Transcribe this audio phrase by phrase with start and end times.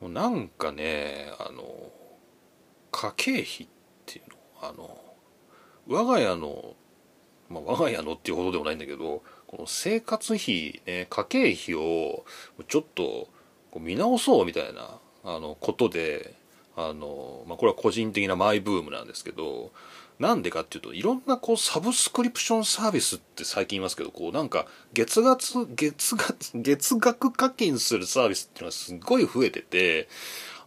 [0.00, 1.90] もうなんかねあの
[2.90, 3.68] 家計費っ
[4.06, 4.98] ていうのあの
[5.86, 6.74] 我が家の、
[7.50, 12.24] まあ、我が家のっていうほどでもないんだけどこの生活費ね家計費を
[12.68, 13.28] ちょっと
[13.78, 16.34] 見直そうみたいなあのことで
[16.76, 19.72] あの、まあ、これは個人的なマイブームなんですけど
[20.18, 30.08] なんでかっていうといろんなこうサブスクリプションサービスって最近言いますけどこうなんか月額月 額月額課金するサービスっていうのがすごい増えてて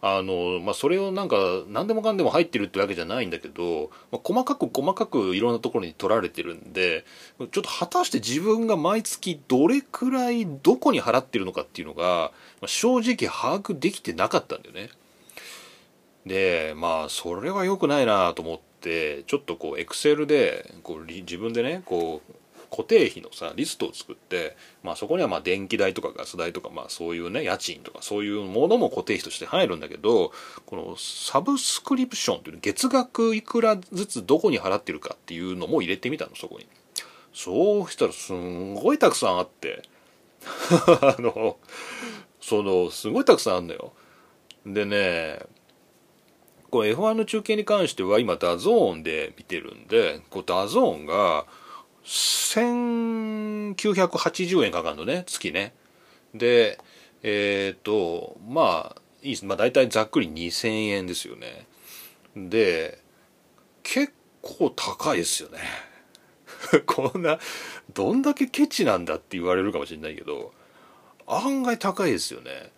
[0.00, 1.36] あの、まあ、それをなんか
[1.68, 7.06] 何でもかんでも入ってるってわけじゃないんだけど、まあ、細かく細かくいろんなところに取られてるんで
[7.38, 14.90] ちょっと果たして自分が毎月どれくらいどこに払ってるのかっていうのが、まあ、正直把握できてなかったんだよね。
[16.28, 22.32] でまあそれは良くないなと思ってちょっとこうエクセルでこう自分でねこう
[22.70, 30.32] 固定費のさリストを作って、まあ、そこにはまあ電気代とかガス代とか、まあ、そういうね家賃とかそういうものも固定費として入るんだけど
[30.66, 36.66] このサブスクリプションっていう月額いくらずつどこに払ってるかっていうのも入れてみたのそこに。
[37.32, 39.82] そうしたらすんごいたくさんあって。
[41.02, 41.58] あの
[42.40, 43.92] そのすごいたくさんあんのよ。
[44.66, 45.40] でね
[46.70, 51.46] これ F1 の中継に関しては今 DAZN で見てるんでこう DAZN が
[52.04, 55.74] 1980円かかるのね月ね。
[56.34, 56.78] で
[57.22, 59.44] えっ、ー、とまあいいです。
[59.44, 61.66] まあ大体ざっくり2000円ですよね。
[62.36, 62.98] で
[63.82, 65.58] 結構高いですよね。
[66.86, 67.38] こんな
[67.94, 70.52] どんだけケチなんだって言われるかもしれないけど
[71.26, 72.70] 案外高いですよね。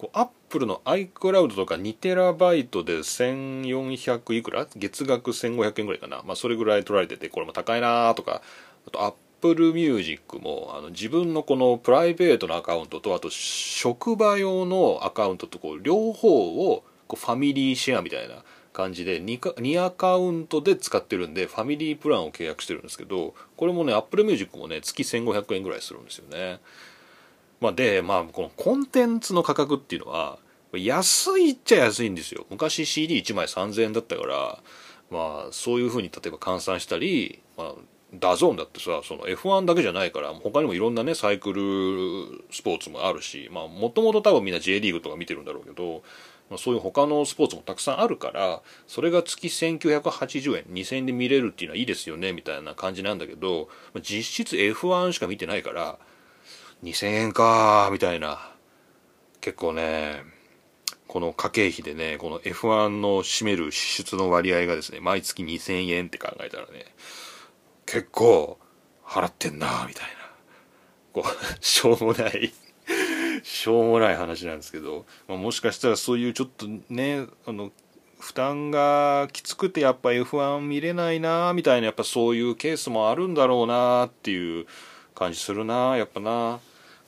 [0.00, 4.66] こうアップルの iCloud とか 2TB で1400いくら？
[4.74, 6.22] 月額1500円ぐらいかな。
[6.24, 8.40] まあそれぐらい取られてて、これも高いなとか、
[8.86, 26.60] あと Apple Music もあの自分のこのプライベートのアカウントと、あと職場用のアカウントとこう両方をこうファミリーシェアみたいな感じで 2, か2アカウントで使ってるんでファミリープランを契約してるんですけどこれもね Apple Music もね月1500円ぐらいするんですよね。
[27.60, 30.38] まあ、で、まあ、このコンテンツの価格っていうのは、
[30.72, 32.46] 安いっちゃ安いんですよ。
[32.50, 34.58] 昔 CD1 枚3000円だったから、
[35.10, 37.74] まあ、そういうふうに例えば換算したり、まあ、
[38.14, 46.02] DAZN だってさ、その F1 だけじゃないから、他にもいろんなね、サイクルスポーツもあるし、まあ、もともと多分みんな J リーグとか見てるんだろうけど、
[46.48, 53.68] まあ、そういう他のスポーツもたくさんあるから、それが月1980円、2000円で見れるっていうのはいいですよね、みたいな感じなんだけど、
[54.02, 55.98] 実質 F1 しか見てないから、
[56.82, 58.50] 2000円かみたいな。
[59.40, 60.22] 結構ね
[61.08, 66.86] この家計費でねこの F1 の占める支出の割合がですね毎月2000円って考えたらね
[67.86, 68.58] 結構
[69.04, 70.20] 払ってんなみたいな。
[71.12, 71.28] こう
[71.64, 72.52] しょうもない
[73.42, 77.72] しょうもない話なんですけど、まあ、もしかしたらそういうちょっとねあの
[78.20, 84.66] 負担がきつくてやっぱ F1 見れないなみたいなやっぱそういうケースもあるんだろうなっていう
[85.14, 86.60] 感じするなやっぱな。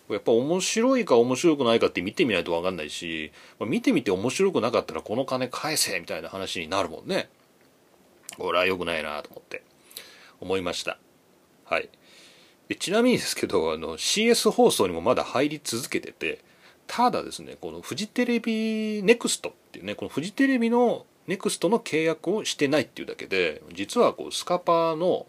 [0.08, 7.28] やっぱ面白いか面白くないかって見てみないと分かんないし、まあ、見てみて面白くなかったらこの金返せみたいな話になるもんね。
[8.38, 9.62] 俺は良くないなと思って
[10.40, 10.98] 思いました。
[11.64, 11.88] はい。
[12.68, 16.40] でちなみにですけどあの CS 放送にもまだ入り続けてて
[16.86, 25.26] ただですねこのフジテレビネクストっていうねこのフジテレビのネクストの契約をしてないっていうだけで実はこうスカパーの、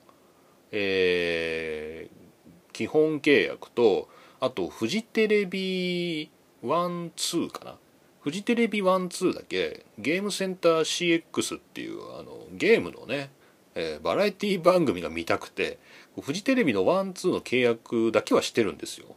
[0.72, 4.08] えー、基本契約と
[4.44, 6.30] あとフジテレビ
[6.62, 7.76] 12かな。
[8.20, 13.30] フジテレビ12だけゲームセンター CX っていうあのゲームのね、
[13.74, 15.80] えー、バラエティ番組が見たくて
[16.22, 19.16] フジテレビの12の契約だけはしてるんですよ。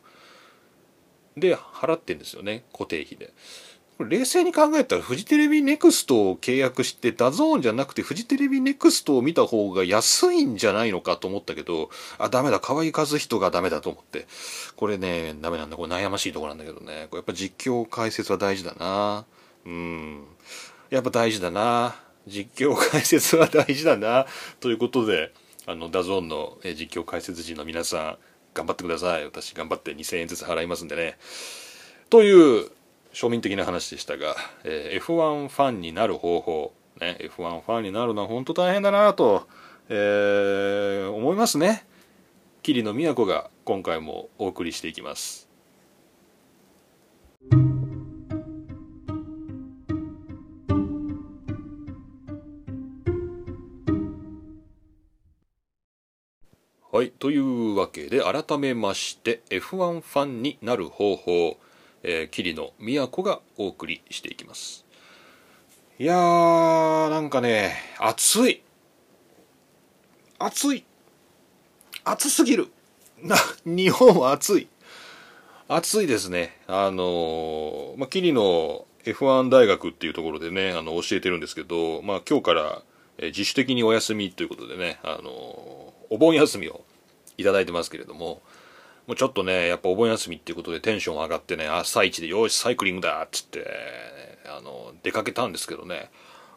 [1.36, 3.32] で払ってんですよね固定費で。
[3.98, 14.26] 冷静に考えたらフジテレビ NEXT を契約して DAZN じゃなくてフジテレビ NEXT を見た方が安いんじゃないのかと思ったけどあダメだ川井一仁がダメだと思って。
[14.76, 15.76] これねダメなんだ。
[15.76, 17.06] これ悩ましいとこなんだけどね。
[17.10, 19.24] これやっぱ実況解説は大事だな。
[19.64, 20.24] うん。
[20.90, 21.96] やっぱ大事だな。
[22.26, 24.26] 実況解説は大事だな。
[24.60, 25.32] ということで
[25.66, 28.18] あの DAZN の実況解説陣の皆さん
[28.52, 29.24] 頑張ってください。
[29.24, 31.16] 私頑張って2000円ずつ払いますんでね。
[32.10, 32.70] という
[33.16, 39.48] 庶民的な話でしたが、えー、F1 ファンになる方法、ね、F1 ファンになるのは本当大変だなと、
[39.88, 41.86] えー、思いますね。
[42.62, 45.48] 桐野都が今回もお送りしていきます。
[56.92, 61.56] はいというわけで改めまして F1 ファンになる方法。
[62.02, 64.84] えー、桐野都がお送りしていきます。
[65.98, 68.62] いやーなんかね暑い。
[70.38, 70.84] 暑い。
[72.04, 72.68] 暑すぎる。
[73.22, 74.68] な日本は暑い。
[75.68, 76.58] 暑いですね。
[76.66, 82.82] あのー、まあ桐野 F1 大学っていうところでねあの教えてるんですけどまあ今日から
[83.18, 85.30] 自主的にお休みということでねあの
[86.10, 86.84] お盆休みを
[87.38, 88.42] いただいてますけれども
[89.06, 93.66] もうちょっとねやっぱお盆休みっていうことでテンション上がってね朝一でよしサイクリングだっつって
[94.46, 96.10] あの出かけたんですけどね。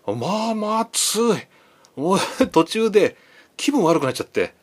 [0.07, 1.99] まあまあ暑い。
[1.99, 2.19] もう
[2.51, 3.15] 途中で
[3.57, 4.53] 気分悪くなっちゃって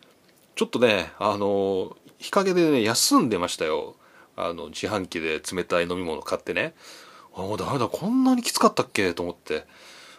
[0.56, 3.94] ちょっとねあの日陰でね休んでましたよ。
[4.36, 6.74] あの自販機で冷たい飲み物買ってね。
[7.34, 9.14] あもうダメだこんなにきつかったっけ？
[9.14, 9.64] と思って。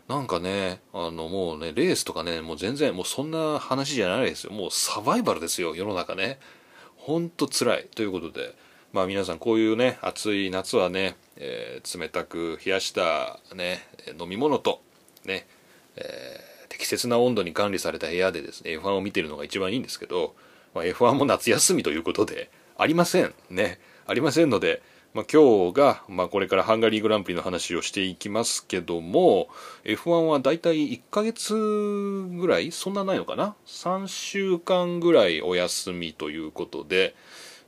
[0.08, 4.54] なんかねあのもうねレースとかねもう全然もうそんな話じゃないですよ。
[4.54, 6.40] もうサバイバルですよ世の中ね。
[7.08, 8.54] ほんと辛いということで
[8.92, 13.80] まあ皆さんこういうね暑い夏はね、えー、冷たく冷やしたね
[14.20, 14.82] 飲み物と
[15.24, 15.48] ね、
[15.96, 20.36] えー、適切な温度に管理された部屋でですね F1 を見てるのが一番いいんですけど、
[20.76, 23.80] まあ、F1 も夏休みということでありませんね。
[24.06, 24.82] ありませんので
[25.14, 29.48] まあ、今日が、まあ、これからハンガリーグランプリの話をしていきますけども
[29.84, 37.16] F1 はだいたい1ヶ月ぐらいそんなないのかな？3週間ぐらいお休みということで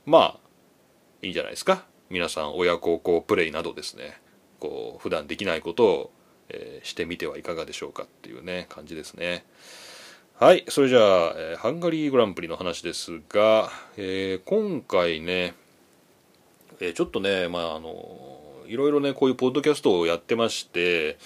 [0.06, 0.38] まあ
[1.22, 1.84] いいんじゃないですか？
[2.08, 4.20] 皆さん親孝行プレイなどですね
[4.60, 6.12] こう普段できないことを、
[6.50, 9.44] えー、してみてはいかがでしょうかっていうね感じですね。
[10.38, 11.02] はいそれじゃあ、
[11.36, 15.54] えー、ハンガリーグランプリの話ですが、えー、今回ね
[16.80, 21.18] えちょっとね、まあ、あの、いろいろね、こういうポッドキャストをやってまして、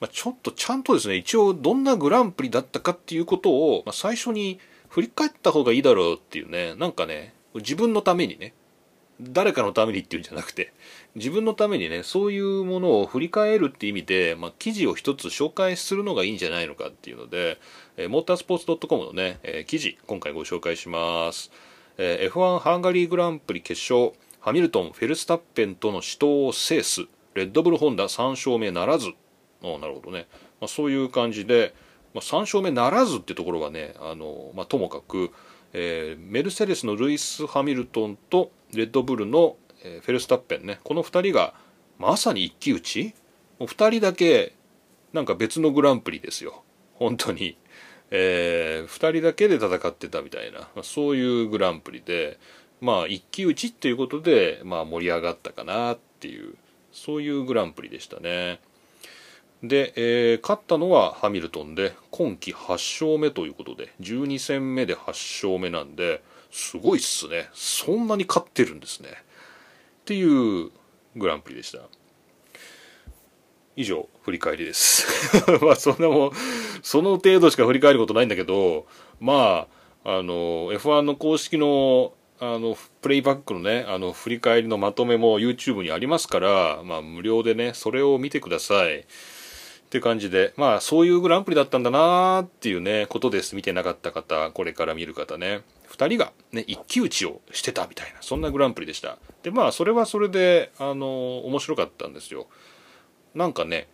[0.00, 4.58] まあ、ちょっとちゃんとですね、一応どんなグランプリだったかっていうことを、まあ、最初に
[4.88, 8.54] 振り返った方がいいだろうっていうね、なんかね、自分のためにね、
[9.20, 10.72] 誰かのためにっていうんじゃなくて、
[11.14, 17.58] 自分のためにね、そういうものを振り返るって意味で、まあ、記事を一つ紹介するのがいいんじゃないのかっていうので、
[17.96, 21.50] えー、モータースポーツ .com のね、えー、記事、今回ご紹介します。
[21.96, 24.12] えー、F1 ハンガリーグランプリ決勝、
[24.46, 29.08] ハミルトン、フェルスタッペンとの死闘を制す、レッドブルホンダ3勝目ならず。
[29.60, 30.28] あなるほどね。
[30.60, 31.74] まあ、そういう感じで、
[32.14, 35.32] まあ、3勝目ならずってところがね、あのまあ、ともかく、
[35.72, 41.52] えー、メルセデスのルイス・ハミルトンとレッドブルの、えー、フェルスタッペンね、この2人が
[41.98, 43.14] まさに一騎打ち？
[43.58, 44.54] もう2人だけ
[45.12, 46.62] なんか別のグランプリですよ。
[46.94, 47.58] 本当に。
[48.12, 52.38] えー、2人だけで戦ってたみたいな、まあ、そういうグランプリで、
[52.80, 56.54] まあ一騎打ちっていうことで、まあ、盛り上がったかなっていう
[56.92, 58.60] そういうグランプリでしたね。
[59.62, 67.48] で、えー、勝ったのはハミルトンで今季8勝目ということで12戦目で8勝目なんですごいっすね。
[67.52, 69.08] そんなに勝ってるんですね。
[69.10, 69.12] っ
[70.04, 70.70] ていう
[71.16, 71.80] グランプリでした。
[73.76, 75.06] 以上振り返りです。
[75.60, 76.32] まあそんなも
[76.82, 78.86] その程度しか振り返ることないんだけど
[79.20, 79.66] ま
[80.04, 89.04] ああの F1 の公式のあのプレイバックのねあの振り返りのまとめも YouTube にありますから、まあ、無料でねそれを見てください。
[89.86, 93.54] って感じでまあそういうグランプリだったんだなーっていうねことです。
[93.54, 95.62] 見てなかった方これから見る方ね。
[95.90, 99.18] 2人がね一騎打ちをしてたみたいなそんなグランプリでした。
[99.42, 102.48] でまあそれはそれであの面白かったんですよ。
[103.34, 103.88] なんかね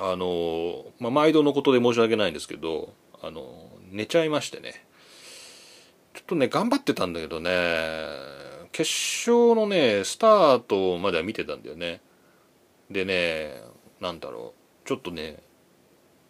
[0.00, 4.83] あの、まあ、毎度のことで申し訳ないんですけどあの寝ちゃいましてね。
[6.14, 7.50] ちょっとね、頑張ってたんだけどね、
[8.70, 8.88] 決
[9.28, 12.00] 勝のね、スタートまでは見てたんだよね。
[12.88, 13.60] でね、
[14.00, 14.54] なんだろ
[14.84, 15.42] う、ちょっとね、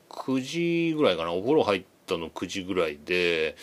[0.09, 3.57] 9時ぐらいかな、お風呂入ったの9時ぐらいで、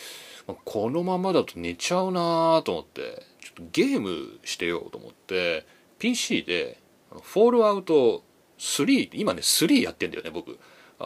[0.64, 5.66] このままだと寝ちゃうなと思って、ちょっとゲームしてようと思って、
[5.98, 6.78] PC で、
[7.22, 8.22] フォールアウト
[8.58, 10.58] 3、今ね、3やってんだよね、僕。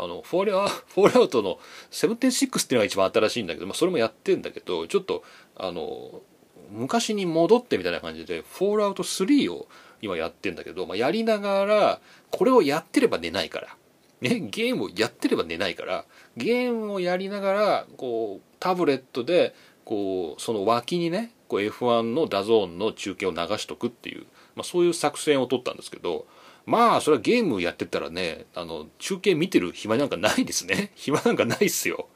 [0.02, 1.58] あのフォ ールアフォールアウトの
[1.90, 5.22] 76っていうのが一番新しいんだけど、まあ、それもやってんだけどちょっと
[5.56, 6.22] あの
[6.70, 9.68] 昔に戻ってみたいな感じでフォールアウト3を
[10.02, 12.00] 今やってんだけど、まあ、やりながら
[12.30, 13.76] これをやってれば寝ないから、
[14.20, 16.04] ね、ゲームをやってれば寝ないから
[16.36, 26.26] ゲームをやりながらこうタブレットでこうその脇にねこう F1 のダゾーンの中継を流しとくっていう、まあ、そういう作戦を取ったんですけど
[26.66, 30.90] まあそれはゲームやってたらねあの中継見てる暇なんかないですね。
[30.96, 32.08] 暇なんかないっすよ。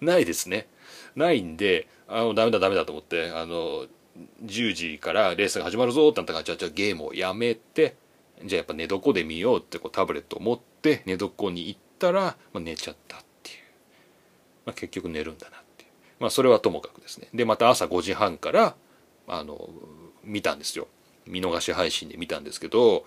[0.00, 0.68] ないですね。
[1.16, 3.86] ないんであのダメだダメだと思ってあの
[4.44, 7.96] 10時からレースが始まるぞってなったからじゃあじゃあゲームをやめて
[8.44, 13.56] じゃあやっぱ寝床で見ようってこうタブレットを持って寝床に行ったら、まあ、寝ちゃったっていう、
[14.66, 15.90] まあ、結局寝るんだなっていう。
[16.20, 17.28] まあそれはともかくですね。
[17.34, 18.76] でまた朝5時半から
[19.26, 19.68] あの
[20.22, 20.86] 見たんですよ。
[21.26, 23.04] 見逃し配信で見たんですけど、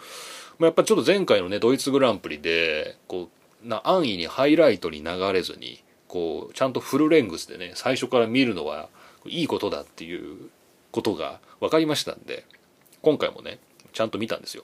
[0.60, 3.30] まあ、やっぱちょっと前回のねドイツグランプリでこ
[3.64, 8.90] うな安易にハイライトに流れずにこうちゃんとフルレングスでね最初から見るのは
[9.26, 10.50] いいことだっていう
[10.92, 12.46] ことが分かりましたんで
[13.02, 13.60] 今回もね
[13.94, 14.64] ちゃんと見たんですよ。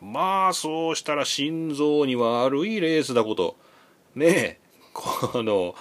[0.00, 3.56] まあそうしたら心臓に悪いレースだこと。
[4.14, 4.58] ねえ
[4.92, 5.74] この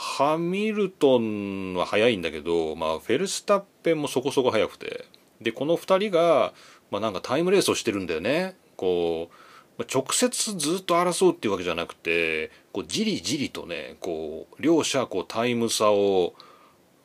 [0.00, 5.06] ハミルトンは速いんだけど、まあ、フェルスタッペンもそこそこ速くて。
[5.40, 6.52] でこの2人が、
[6.90, 8.56] まあ、なんかタイムレースをしてるんだよね。
[8.76, 16.34] こう直接ずっと争うっていうわけじゃなくてこうじりじりとねこう両者こうタイム差を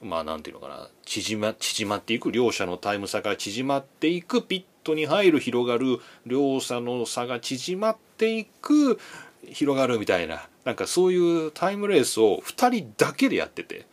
[0.02, 9.00] まあなんていうのかな縮ま縮まっていく両者のタイム差が縮まっていくピットに入る広がる両者の差が縮まっていく
[9.48, 13.86] 広がるみたいななんかそういうタイムレースを2人だけでやってて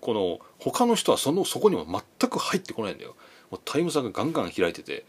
[0.00, 3.14] この他の人はそのそこにも全く入ってこないんだよ。
[3.50, 5.04] もうタイム差がガンガン開いてて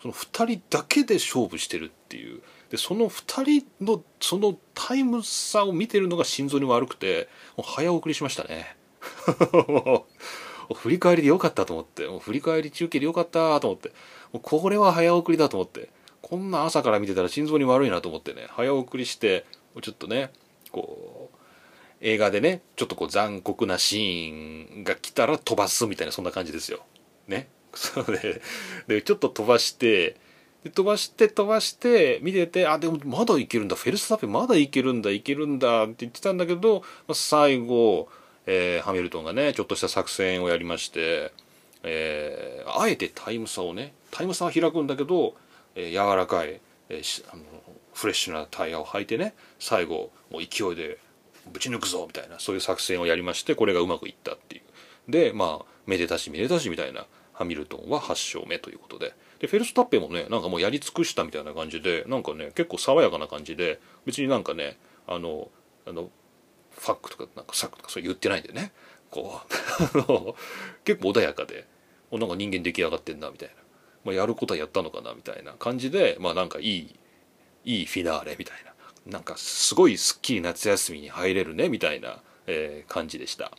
[0.00, 8.76] その2人だけで勝負してるっていうでその2人のそのタイム差を見てるのが心臓に悪くてもう早送りしましたね
[10.74, 13.90] 振り返りでよかったと思ってもう振り返り中継でよかったと思って
[14.32, 15.90] もうこれは早送りだと思って
[16.22, 19.44] こんな朝から見てたら心臓に悪いなと思ってね早送りして
[19.82, 20.30] ちょっとね
[20.70, 21.36] こう
[22.00, 26.80] 映画でねちょっとこう残酷なシーンが来たら飛ばすみたいなそんな感じですよ。
[27.28, 27.48] ね。
[27.74, 28.42] それで
[28.86, 30.16] でちょっと飛ばして
[30.64, 33.76] で飛ばして飛ばして見ててあでもまだいけるんだ。
[33.76, 38.08] フェルスタッフェまだいけるんだいけるんだって言ってたんだけど、まあ、最後、
[38.46, 41.32] えー、ハミルトンがねちょっとした作戦をやりまして、
[41.82, 45.34] えー、あえてタイム差をねタイム差は開くんだけど、
[45.74, 47.42] えー、柔らかい、えー、あの
[47.92, 50.98] フレッシュなタイヤを履いてね最後もう勢いで
[51.52, 54.62] ぶち抜くぞみたいなそういう作戦をやりましてこれがうまくいったっていう。
[55.10, 57.06] でまあめでたしめでたしみたいな
[57.42, 59.14] ハミルトンは8勝目ということで。
[59.40, 65.48] でフェルスタッペもねなんかもうやり尽くしたみたいな感じでなんかね結構爽やかな感じで別になんかねあの
[65.84, 66.10] あの
[66.70, 68.72] ファックとかなんかサックとかそう言ってないんでね。
[69.10, 70.34] こう
[70.84, 71.66] 結構穏やかで
[72.10, 73.54] もうなんか人間出来上がってんなみたいな、
[74.04, 76.94] まあ、やることはやったのかなみたいな感じでまあなんかいい
[77.64, 78.72] いいフィナーレみたいな。
[79.04, 83.50] なんかすごいすっきり夏休みに入れるねみたいな、えー、感じでした、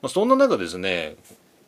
[0.00, 1.16] まあ、そんな中ですね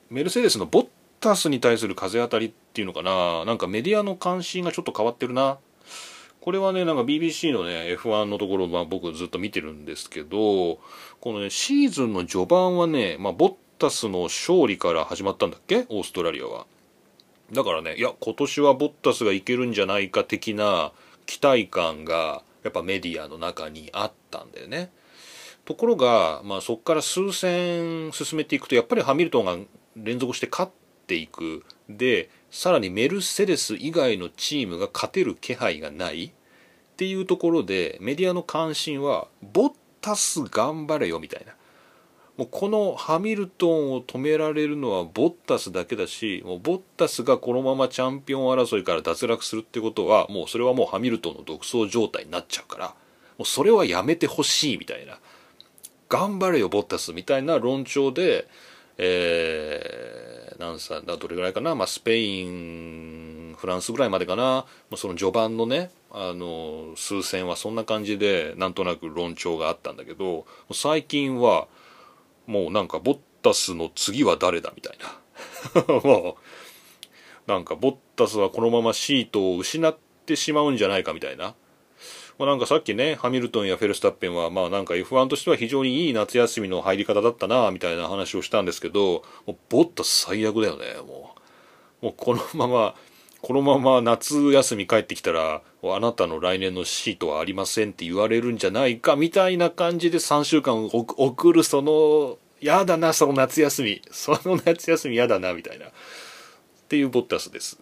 [0.08, 0.86] メルセデスのボッ
[1.20, 3.44] タスに対する風当たりっていうのかな？
[3.44, 5.58] なんかメディアの関心がちょっと変わってるな。
[6.40, 10.78] これはねなんか BBC のね F1 のところは僕ずっと見てるんですけど
[11.20, 15.84] このねシーズンの序盤はね、まあ、ボッタスの勝利から始まったんだっけ？
[15.90, 16.66] オーストラリアは。
[17.52, 20.92] だからねいや今年はボッタスがいけるんじゃないか的な
[21.26, 24.90] 期待感がやっぱメディアの中にあったんだよね。
[25.66, 29.56] ところが、まあ、そこから数戦進めていくとやっぱりハミルトンが
[29.94, 30.70] 連続して勝っ
[31.10, 31.64] ていく。
[31.88, 36.26] でさらにメルセデス以外のチームが勝てる気配がない。
[36.26, 36.30] っ
[36.96, 41.54] ていうところでメディアの関心はボッタス頑張れよみたいな。
[42.36, 52.94] もうこのハミルトンを止められるのはボッタスだけだしもうボッタスがこのままチャンピオン争いから脱落するってことはもうそれはもうハミルトンの独走状態になっちゃうから。
[53.38, 55.18] もうそれはやめてほしいみたいな。
[56.10, 58.46] 頑張れよボッタスみたいな論調で
[59.02, 64.66] えー、なんさどれぐらいかな、まあ、スペインフランスぐらいまでかな？
[64.94, 71.66] その序盤のねあの数戦はそんな感じでなんとなく論調があったんだけど最近は
[72.46, 75.20] もうなんかボッタスの次は誰だみたいな。
[76.04, 76.36] も
[77.46, 81.54] うなんかボッタスはこのままシートを失ってしまうんじゃないかみたいな、
[82.40, 91.34] まあ、なんかさっきねハミルトンやフェルスタッペンはまあなんか F1 としては非常にいい夏休みの入り方だったなみたいな話をしたんですけどもうボッタ最悪だよねも
[92.00, 92.06] う。
[92.06, 92.94] もうこのまま
[93.42, 104.00] このまま夏休み帰ってきたらあなたの来年のシートはありませんって言われるんじゃないかみたいな感じで3週間送るそのやだなその夏休み。
[104.10, 105.88] その夏休みやだなみたいな。
[105.88, 105.90] っ
[106.88, 107.78] ていうボッタスです。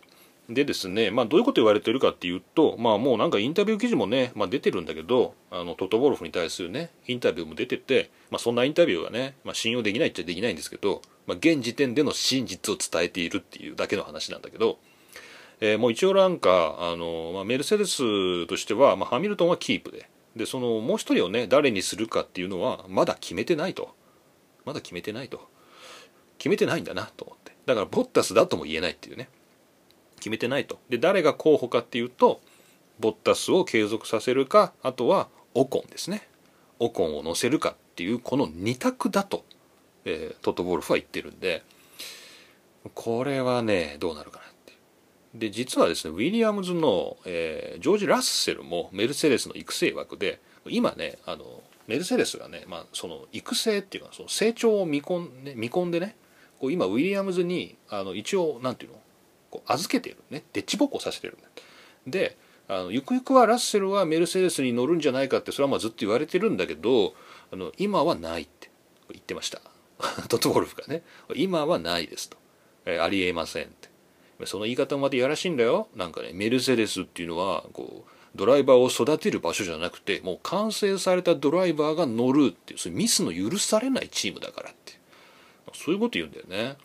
[0.49, 14.78] でですねまあどういうこと言われてるかっていうとまあもうなんかインタビュー記事もね、まあ、出てるんだけどあのトトボロフに対するねインタビューも出てて、まあ、そんなインタビューがね、まあ、信用できないっちゃできないんですけど、まあ、現時点での真実を伝えているっていうだけの話なんだけど
[15.61, 23.95] えー、もう一応なんかあの、まあ、メルセデスとしては、まあ、ハミルトンはキープででそのもう一人をね誰にするかっていうのはまだ決めてないと。
[24.64, 25.49] まだ決めてないと。
[26.38, 27.52] 決めてないんだなと思って。
[27.67, 29.28] だからボッタスだとも言えないっていうね。
[30.28, 30.78] 決めてないと。
[30.90, 32.40] で誰が候補かっていうと
[33.00, 36.28] ボッタスを継続させるかあとはオコンですね。
[36.78, 39.44] オコンを乗せるかっていうこの2択だと、
[40.04, 41.64] えー、トットボルフは言ってるんで
[42.94, 44.75] これはねどうなるかなって。
[45.35, 56.16] で実はですねウィリアムズの、えー、ジョージ・ラッセルもメルセデスの育成枠で今ねあのメルセデスがね、まあ、その育成っていうかその成長を見込んで見込んでね
[56.61, 58.99] こう今ウィリアムズにあの一応なんていうの？
[59.50, 60.45] こう預けてるね。
[60.52, 61.38] でっちぼっこさせてる
[62.07, 62.37] で
[62.69, 67.14] あのゆくゆくはラッセルはメルセデスに乗るんじゃないかってそれはまあずっと言われてるんだけど
[67.52, 68.71] あの今はないって
[69.11, 69.61] 言ってました。
[70.28, 71.02] トットゴルフがね。
[71.35, 72.37] 今はないですと、
[72.85, 73.88] えー、ありえませんって。
[74.47, 75.88] その言い方またやらしいんだよ。
[75.97, 84.99] なんかねメルセデスっていうのはこうドライバーを育てる場所じゃなくてもう完成されたドライバーが乗るっていうそういうミスの許されないチームだからって
[85.75, 86.76] そういうこと言うんだよね。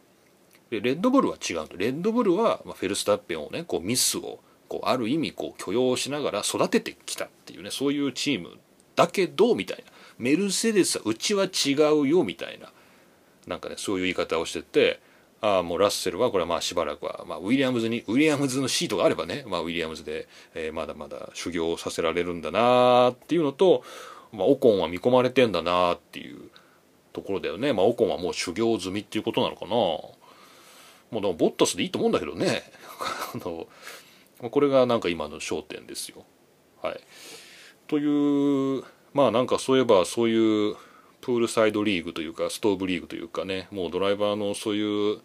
[0.73, 8.57] でレッドブルは違うとレッドブルは、フェルスタッペンをねこうミスをこうある意味こう許容しながら育ててきたっていうねそういうチーム
[8.95, 9.91] だけどみたいな。
[10.17, 12.71] メルセデスはうちは違うよみたいな。
[13.47, 15.01] なんかねそういう言い方をしてて
[15.41, 23.83] ああもうラッセルはこれはまあしばらくは、まあ、ウィリアムズにウィリアムズのシートがあればね、まあ、ウィリアムズで、えー、まだまだ修行させられるんだなっていうのと、
[24.31, 26.49] まあ、オコンは見込まれてんだなっていう
[27.11, 29.75] ところだよね、まあ、オコンはもう修行済みっていうことなのかな。
[31.13, 32.63] もうでもボッタスでいいと思うんだけどね。
[33.35, 33.67] あの
[34.49, 36.25] これがなんか今の焦点ですよ。
[36.81, 36.99] はい、
[37.87, 40.75] というまあなんかそういえばそういう
[41.21, 43.67] プールサイドリーグというかストーブリーグというかね。
[43.71, 45.21] もうドライバーのそういう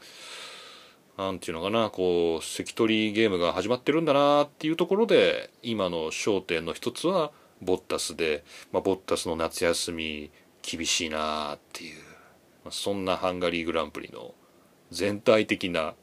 [1.17, 10.31] 何て言うのかなこう関取ゲームが始まってるんだなっていうところで今の焦点の一つはボッタスで、まあ、ボッタスの夏休み
[10.63, 11.97] 厳しいなっていう、
[12.65, 14.35] まあ、そんなハンガリーグランプリの
[14.91, 15.95] 全体的な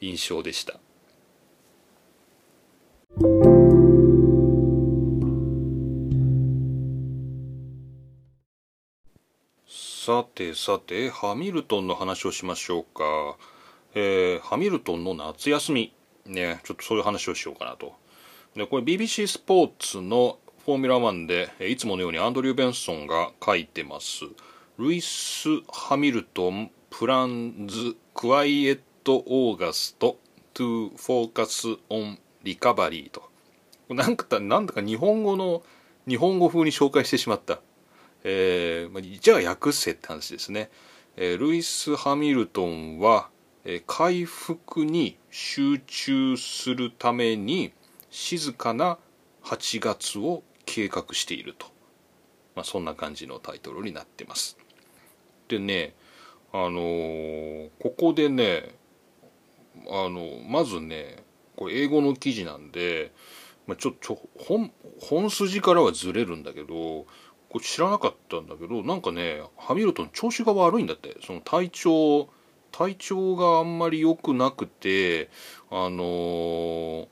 [0.00, 0.80] 印象でした。
[10.04, 13.38] さてさてハミルトンの話をしましょうか、
[13.94, 15.94] えー、ハミルトンの夏休み。
[16.26, 17.94] ねちょっとそういう話をしようかなと。
[18.54, 21.26] でこれ BBC スポーツのフォーミュラー1
[21.58, 24.24] でいつものようにアンドリュー・ベンソンが書いてます。
[24.76, 30.16] Lewis Hamilton plans quiet August
[30.52, 33.28] to focus on recovery と。
[33.92, 35.64] なんかなんだか日本語の
[36.06, 37.58] 日本語風に紹介してしまった。
[38.22, 40.70] えー、じゃあ訳せって話ですね、
[41.16, 43.28] えー、ルイス・ハミルトンは、
[43.64, 47.72] えー、回復に集中するために
[48.10, 48.98] 静かな
[49.42, 51.66] 8月を計画していると、
[52.54, 54.56] まあ、そんな感じのタイトルになってます。
[55.48, 55.94] でね
[56.56, 58.76] あのー、ここでね
[59.90, 61.24] あのまずね
[61.56, 63.10] これ英語の記事なんで、
[63.66, 67.06] まあ、ちょちょ本本筋からはずれるんだけど
[67.48, 71.16] これ知らなかったんだけどなんかねハミルトン調子が悪いんだって。
[71.26, 72.28] その体調
[72.70, 75.30] 体調があんまり良くなくて
[75.70, 77.08] あの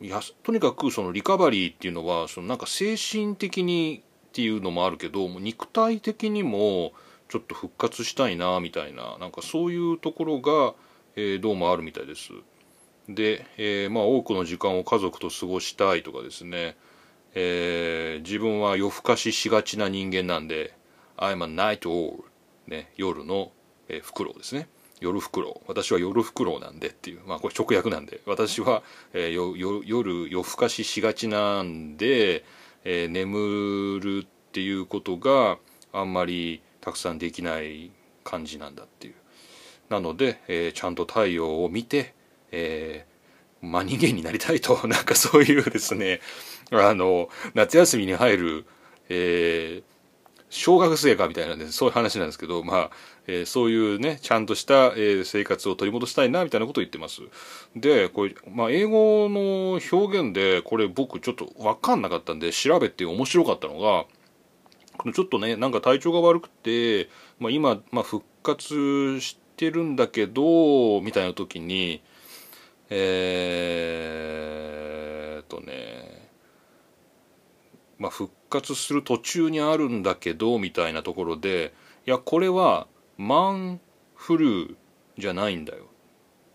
[0.00, 6.92] いやとにかくそのリカバリーっていうのはそのなんか精神的にっていうのもあるけど肉体的にも
[7.28, 10.74] ちょっと復活したいなみたいななんかそういうところが、
[11.16, 12.30] えー、どうもあるみたいです。
[13.08, 16.76] で、えー、まあ多くの時間を家族と過ごしたいとかですね。
[17.34, 20.74] えー、自分は夜更かししがちな人間なんで
[21.16, 22.24] I'm a night owl、
[22.66, 23.52] ね、夜の、
[23.88, 24.68] えー、フクロウですね。
[25.00, 28.20] 夜フクロウ私は夜フクロウなんでっていうまあこれ直訳なんで。
[28.26, 32.44] 私は、えー、よ夜夜更かししがちなんで、
[32.84, 35.58] えー、眠るっていうことが
[35.92, 37.90] あんまりたくさんできない
[38.24, 39.14] 感じなんだっていう。
[39.90, 42.14] なので、えー、ちゃんと太陽を見て、
[42.50, 44.80] えー、真人間になりたいと。
[44.88, 46.20] なんかそういうですね。
[46.70, 48.66] あの夏休みに入る、
[49.10, 49.82] えー、
[50.48, 52.90] 小学生かみたいなんでそういう話なんですけど、まあ
[53.26, 57.20] えー、そういうねちゃんとした、えー、生活を取り戻したいなみたいなことを言ってます。
[57.76, 64.06] でこれ、まあ、英語の表現でこれ僕ちょっと分かんなかったんで調べて面白かったのが
[65.12, 67.08] ちょっとねなんか体調が悪くて、
[67.38, 72.02] まあ、今、まあ、復活してるんだけどみたいな時に
[72.90, 76.28] えー、っとね
[77.98, 81.74] まあ、復活する途中にあるんだけどみたいなところで
[82.06, 83.80] いやこれはマン
[84.14, 84.76] フルー
[85.18, 85.86] じゃないんだよっ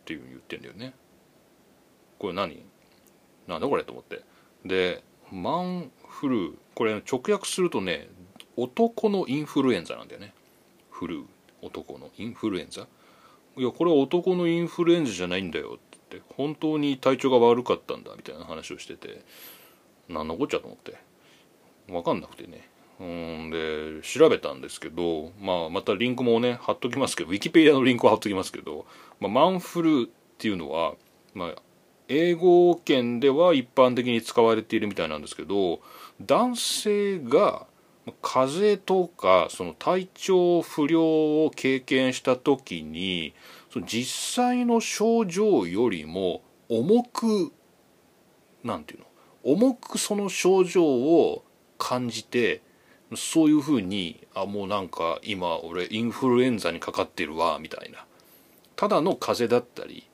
[0.06, 0.94] ていううに言ってんだよね。
[2.18, 2.66] これ何？
[3.46, 3.84] なんだこれ？
[3.84, 4.22] と思って。
[4.66, 8.08] でマンフルーこれ直訳するとね
[8.58, 10.34] 男のインフルエンザなんだよね。
[10.92, 11.24] フルー。
[11.62, 12.88] 男のインフルエンザ？
[13.58, 16.22] いやこれは男のインフルエンザじゃないんだよって。
[16.36, 19.22] 本当に体調が悪かったんだみたいな話をしてて。
[20.10, 20.98] 何のこっちゃと思って。
[21.88, 22.68] 分かんなくてね。
[23.00, 28.86] うんで調べたんですけど、まあ、またリンクもね貼っときますけどウィキペディアのリンクを貼っときますけど、
[29.20, 30.94] まあ、マンフルっていうのは、
[31.34, 31.62] まあ、
[32.08, 35.80] 英語圏では一般的に使われているみたいなんですけど
[36.22, 37.66] 男性が
[38.22, 43.34] 風邪とかその体調不良を経験した時に
[43.72, 47.52] その実際の症状よりも重く
[48.64, 49.06] なんていうの？
[49.44, 51.44] 重くその症状を
[51.78, 52.62] 感じて
[53.16, 58.06] そういうふうにあもうなんか今俺インフルエンザにかかってるわみたいな。
[58.76, 60.08] ただの風邪だったり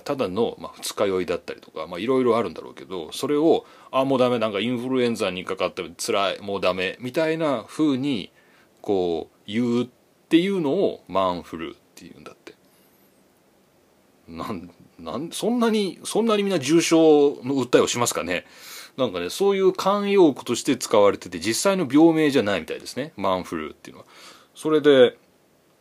[0.00, 8.32] ただの、ま、二日酔いだったりとかいろいろあるんだろうけどそれをあもうダメなんかインフルエンザにかかって辛いもうダメみたいなふうに
[8.80, 9.88] こう言うっ
[10.28, 12.54] ていうのをマンフルっていうんだって。
[14.28, 18.46] なんなんそんなにそんなにみんな重症の訴えをしますかね。
[18.96, 23.12] なんかねそういう慣用句として使われてて実際の病名じゃないみたいですね。
[23.16, 24.08] マンフルっていうのは。
[24.54, 25.16] それで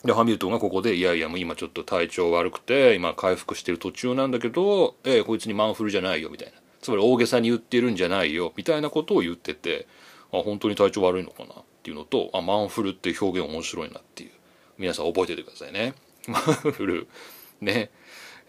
[0.05, 6.53] でハミルトンがここで「いやいやもう今ちょっと体調悪くて今回復してる途中なんだけどええこいつにマンフルじゃないよ」みたいな。
[6.81, 9.87] つまり大げさに言ってるんじゃないよみたいなことを言ってて
[10.33, 14.31] あ本当に体調悪いのかなっていうのとあマンフルって表現面白いなっていう。
[14.81, 15.93] 皆さん覚えててくださいね。
[16.27, 17.07] マンフル。
[17.61, 17.91] ね。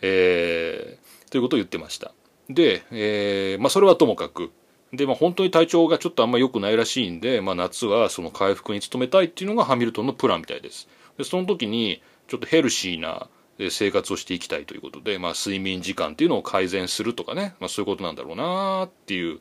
[0.01, 2.13] えー、ということを言ってました。
[2.49, 4.51] で、えー、まあそれはともかく。
[4.95, 10.87] で、まあ、本当に体調がちょっとあんま良くないらしいんで、まあ、夏はその回復に努めたいっていうのがハミルトンのプランみたいです。
[11.19, 13.29] でその時にちょっとヘルシーな
[13.71, 19.41] 生活をしていきたいということで、まあ、睡眠時間っていうのを改善するとかね、まあ、そういうことなんだろうなっていう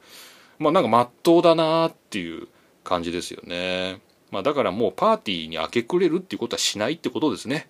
[0.60, 2.48] まあなんかまっとうだなっていう
[2.84, 7.70] 感じですよね、まあ、だからもうパーティーに明け暮れるっていうことはしないってことですね。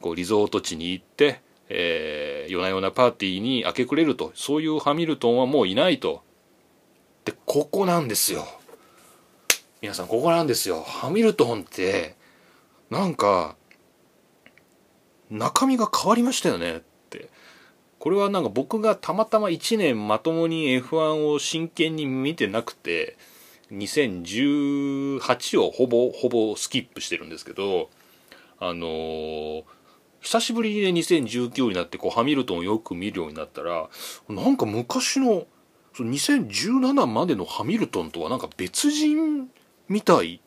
[0.00, 6.22] こうリゾート地に行って、えー、夜な夜なパーティーに明け暮れるとそういうハミルトンはもういないと。
[7.24, 8.46] でここなんですよ。
[9.80, 10.82] 皆さんここなんですよ。
[10.82, 12.16] ハミルトンって
[12.94, 13.56] なんか
[15.28, 16.80] 中身が変わりましたよねっ
[17.10, 17.28] て。
[17.98, 23.16] これはなんか僕がたまたま1年まともに F1 を真剣に見てなくて
[23.72, 27.88] 2018をほぼほぼスキップしてるんですけど
[28.60, 29.64] あのー、
[30.20, 33.88] 久しぶりに2019になってこうハミルトンをよく見るようになったら
[34.28, 35.46] なんか昔の
[35.96, 39.48] その2017までのハミルトンとはなんか別人
[39.88, 40.42] みたい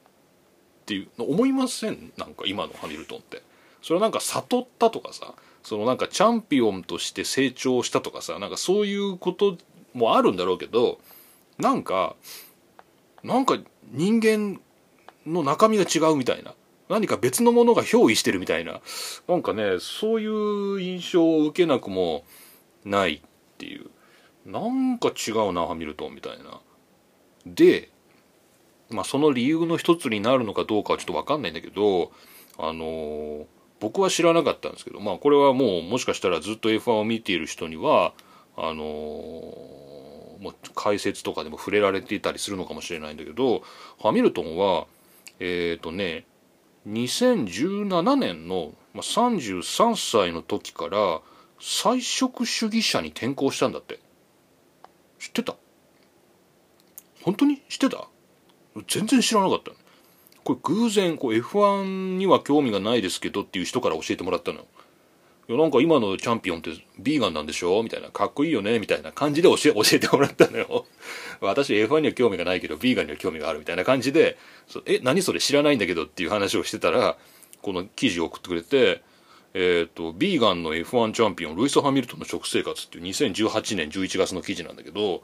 [0.87, 2.13] っていうの思いません？
[2.15, 3.43] なんか今のハミルトンって。
[3.81, 9.57] それはなんか悟ったとかさそのなんかチャンピオンとして成長したとかさなんかそういうこと
[9.93, 10.99] もあるんだろうけど
[11.57, 12.15] なんか
[13.21, 13.57] なんか
[13.91, 14.61] 人間
[15.25, 16.53] の中身が違うみたいな。
[16.89, 18.79] 何か別のものが憑依してるみたいな。
[19.27, 22.23] なんかねそういう印象を受けなくも
[22.85, 23.21] ないっ
[23.57, 23.87] ていう。
[24.45, 26.61] なんか違うなハミルトンみたいな。
[27.45, 27.89] で
[28.89, 32.11] まあ、その理由の一つになるのかどうかはちょっと分かんないんだけど、
[32.57, 33.45] あのー、
[33.79, 38.13] 僕は知らなかったんですけど、まあ、これはもうもしかしたらずっと F1 を見ている人には
[38.55, 43.61] あのー、もう解説とかでも触れられていたりするのかもしれないんだけど
[44.01, 44.87] ハミルトンは
[45.39, 46.25] えっ、ー、とね
[46.87, 51.21] 2017年の33歳の時から
[51.59, 53.99] 菜食主義者に転向したんだって。
[55.19, 55.55] 知ってた？
[57.23, 58.07] 本当に知ってた？
[58.87, 59.71] 全然知らなかった
[60.43, 64.65] これ偶然こう F1 には興味がないですけどっていう人から教えてもらったの
[65.49, 67.81] いやなんか今のチャンピオンってビーガンなんでしょ？
[67.81, 68.09] みたいな。
[68.09, 68.79] かっこいいよね？
[68.79, 70.85] みたいな感じで教え 教えてもらったのよ。
[71.39, 74.37] 私 F1 には興味がないけどビーガンには興味があるみたいな感じで
[74.85, 77.17] え何それ知らないんだけどっていう話をしてたら
[77.61, 79.01] この記事を送ってくれて
[79.53, 85.23] えっ、ー、とビーガンの F1 チャンピオンルイス・ハミルトンの食生活っていう2018年11月の記事なんだけど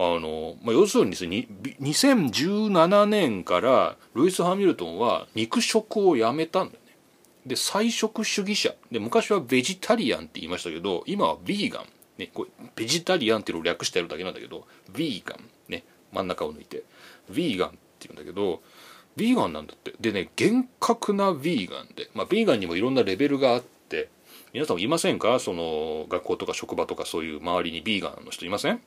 [0.00, 1.48] あの、まあ、要するにですね
[1.80, 6.96] 2017年からルイス・ハミルトンは肉食をやめたんだよね。
[7.44, 8.74] で菜食主義者。
[8.92, 11.86] で昔はベジタリアンって言いましたけど今はビーガン。
[12.16, 15.40] ねこれベジタリアンっていうのを略してやるだけなんだけどビーガン。
[15.68, 16.84] ね真ん中を抜いて。
[17.30, 18.62] ビーガンって言うんだけど
[19.16, 19.94] ビーガンなんだって。
[20.00, 22.08] でね厳格なビーガンで。
[22.14, 24.10] まあビーガンにもいろんなレベルがあって。
[24.52, 25.40] 皆さんもいませんか？
[25.40, 28.80] その学校とか職場とかそういう周りにビーガンの人いません？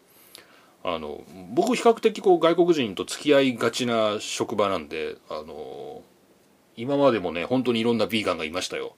[0.84, 6.02] あの僕比較的こう外国人と付き合いがちな職場なんであの
[6.76, 8.96] 今までもね本当にいろんなビーガンがいましたよ。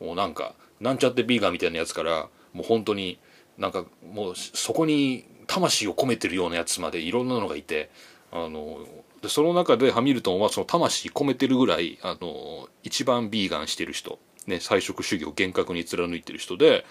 [0.00, 3.20] もうなんかなんちゃってビーガンみたいなやつからもう本当に
[3.56, 7.90] なんかもうそこに魂を込めてるようなやつまでいろんなのがいて
[8.32, 8.78] あの
[9.20, 16.84] でその中でハミルトンはその魂込めてるぐらいあの一番ビーガンしてる人、ね、菜食主義を厳格に貫いてる人で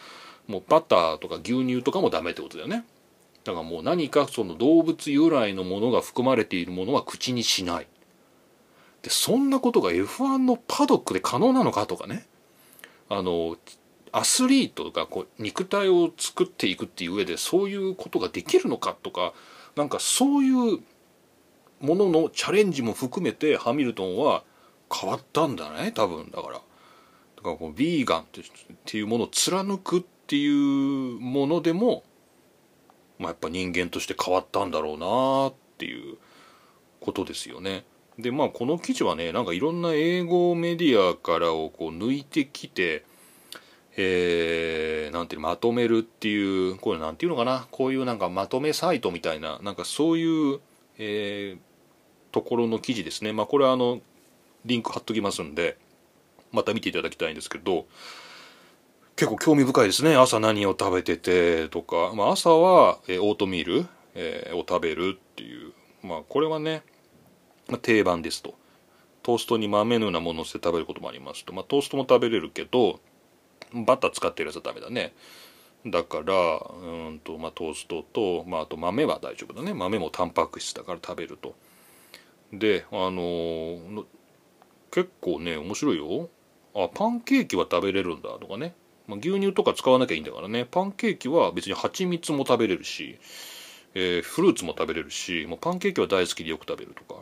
[0.48, 2.86] もうバターとか牛乳とかもダメってことだよね。
[3.44, 7.88] だからもう何かその動物由来のものが含まれているものは口にしない
[9.02, 12.28] でそんなことが F1 のパドックで可能なのかとかね
[13.10, 13.58] あの
[14.12, 19.34] アスリートがこう肉体を作っていくっていう上でそういうことができるのかとか
[19.76, 20.80] なんかそういう
[21.80, 24.44] もののチャレンジも含めてハミルトンは
[24.94, 26.62] 変わったんだね多分だから。
[27.42, 28.26] だからこうビーガンっ
[28.86, 32.04] ていうものを貫くっていうものでも、
[33.22, 36.18] まあ、やっぱ人間として変わったんだろうなっていう
[37.00, 37.86] ことですよね。
[38.20, 43.06] でまあこの記事はねなんかいろんな英語メディアからをこう抜いてきて
[43.98, 50.60] えー、なんていうまとめるっていうこれなんていうのかなこういうなんかまとめサイトみたいななんかそういう、
[50.98, 54.00] えー、ところの記事ですねまあこれはあの
[54.66, 55.78] リンク貼っときますんで
[56.52, 57.86] また見ていただきたいんですけど
[59.22, 60.16] 結構興味深いですね。
[60.16, 65.74] 朝何を食べててとか、まあ、朝は、えー、オートミール、えー、を食べるっていう。
[66.02, 66.82] まあこれはね、
[67.68, 68.56] まあ、定番ですと。
[69.22, 73.00] トーストに豆のようなものをして食べることもありますと、まあ、トーストも食べれるけど
[73.86, 75.14] バター使ってるやつはダメだね。
[75.86, 79.76] だからうんと、まあ、トーストと、まあ、あと豆は大丈夫だね。
[79.76, 81.54] 豆もタンパク質だから食べると。
[82.52, 84.04] であのー、
[84.90, 86.28] 結構ね面白いよ。
[86.74, 88.74] あパンケーキは食べれるんだとかね、
[89.08, 90.66] まあ、牛乳とか使わなきゃいいんだからね。
[90.70, 93.20] パンケーキは別に蜂蜜も食べれるし、
[93.94, 97.22] えー、フルーツも食べれるしもうパンケーキは大好きでよく食べるとか。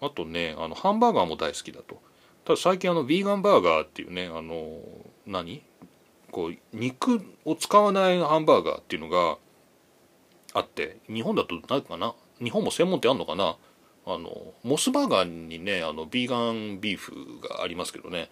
[0.00, 2.00] あとねあのハンバーガーも大好きだと。
[2.44, 4.80] ただ最近あのヴィーガンバーガーっていうねあの
[5.26, 5.62] 何？
[6.30, 9.38] こう肉を使わないハンバーガーっていうのが
[10.54, 12.14] あって日本だと何かな？
[12.42, 13.56] 日本も専門店あんのかな？
[14.06, 18.30] あのモスバーガーにねあのビーガンビーフがありますけどね。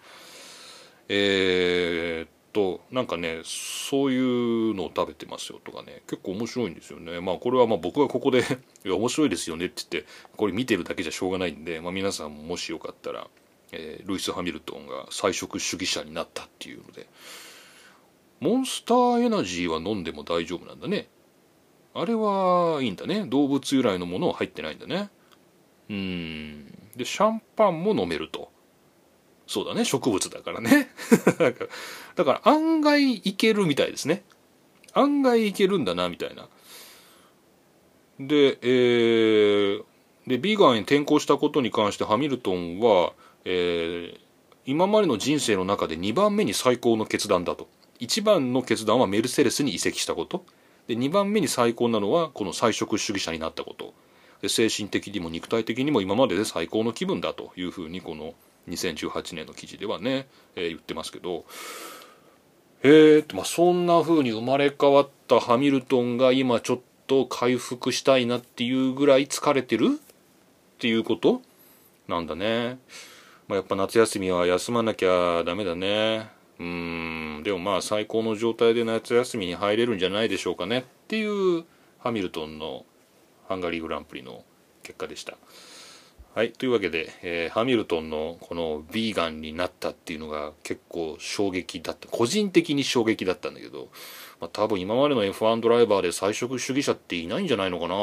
[1.09, 7.21] えー、っとなんかねそういうのを食べてますよとかね結構面白いんですよね。
[7.21, 8.39] まあこれはまあ僕がここで
[8.83, 13.27] いや面白いですよねって言ってこれ見てるだけじゃしょうがないんで、まあ、皆さんももしよかったら、
[13.71, 17.07] えー、ルイス・ハミルトンが菜食主義者になったっていうので
[18.39, 21.09] モンスターエナジーは飲んでも大丈夫なんだね。
[21.93, 23.25] あれはいいんだね。
[23.25, 25.09] 動物由来のものは入ってないんだね。
[25.89, 26.65] うん。
[26.95, 28.51] でシャンパンも飲めると。
[29.47, 29.85] そうだね。
[29.85, 30.89] 植物だからね。
[32.17, 34.23] だから案外いけるみたいですね。
[34.93, 36.49] 案外いけるんだなみたいな。
[38.19, 39.83] でえー、
[40.25, 43.13] でビーガンに転向したことに関してハミルトンは、
[43.45, 44.19] えー、
[44.65, 47.69] 今までの人生の中で2番目に最高の決断だと。
[47.99, 50.43] 1番の決断はメルセデスに移籍したこと。
[50.87, 53.93] で2番目に最高なのはこの菜食主義者になったこと。
[54.41, 58.33] で精神的にも肉体的にも今までで最高の気分だというふうにこの
[58.69, 61.45] 2018年の記事ではね、えー、言ってますけど。
[62.83, 71.41] えー、まあ、そんな風に生まれ変わったハミルトンが今ちょっと回復したいなっていうぐらい疲れてるっていうこと？
[72.07, 72.77] なんだね。
[73.47, 76.29] まあ、やっぱ夏休みは休まなきゃダメだね。
[76.59, 81.65] うんでもまあ最高の状態で夏休みに入れるんじゃないでしょうかねっていう
[81.99, 82.83] ハミルトンの
[83.47, 84.43] ハンガリーグランプリの
[84.83, 85.37] 結果でした。
[86.37, 92.07] はいというわけで、えー、ハミルトンのこのヴィーガンになったっていうのが結構衝撃だった。
[92.09, 93.87] 個人的に衝撃だったんだけど、
[94.39, 97.95] まあ、多分今までの F1 ドライバーで菜食主義者っていないんじゃないのかな。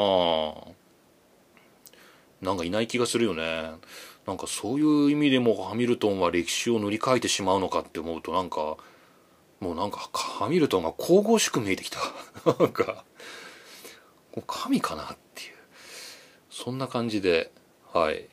[2.49, 3.71] なんかいない気がするよね。
[4.27, 8.75] なんかそういう意味でもハミルトンは歴史を塗り替えてしまうのかって思うとなんか
[9.61, 11.99] もうなんかハミルトンが神々しく見えてきた。
[12.59, 13.05] なんか
[14.45, 15.53] 神かなっていう。
[16.49, 17.49] そんな感じで
[17.95, 18.27] はい。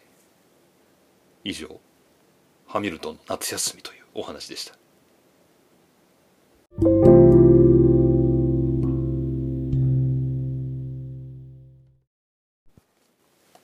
[1.44, 1.80] 以上
[2.66, 4.74] ハミルトンの夏休みというお話でした。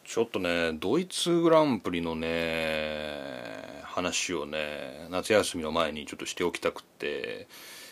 [0.05, 7.49] ちょっとねドイツグランプリのね話をね夏休みの前にちょっとしておきたくって。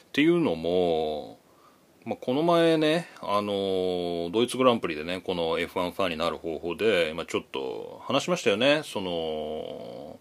[0.07, 1.41] っていうのも
[2.07, 8.83] まあ、この前ね、あのドイツグランプリでねこの F1 ファンになる方法で、まあ、ちょっと話しましたよね。
[8.85, 10.21] その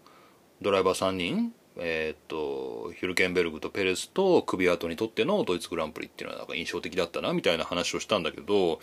[0.60, 8.80] ドライバー3人えー、っとヒュルケンベルグとペレスとクビアートにとってのドイツグランプリっていうのはなんか印象的だったなみたいな話をしたんだけど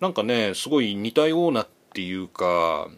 [0.00, 2.88] なんかねすごい似たようなっていうか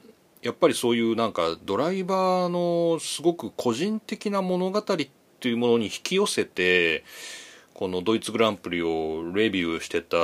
[0.43, 7.05] やっぱりそういうなんかドライバーのすごく個人的な物語っていうものに引き寄せて
[7.75, 10.17] このドイツグランプリをレビューしてた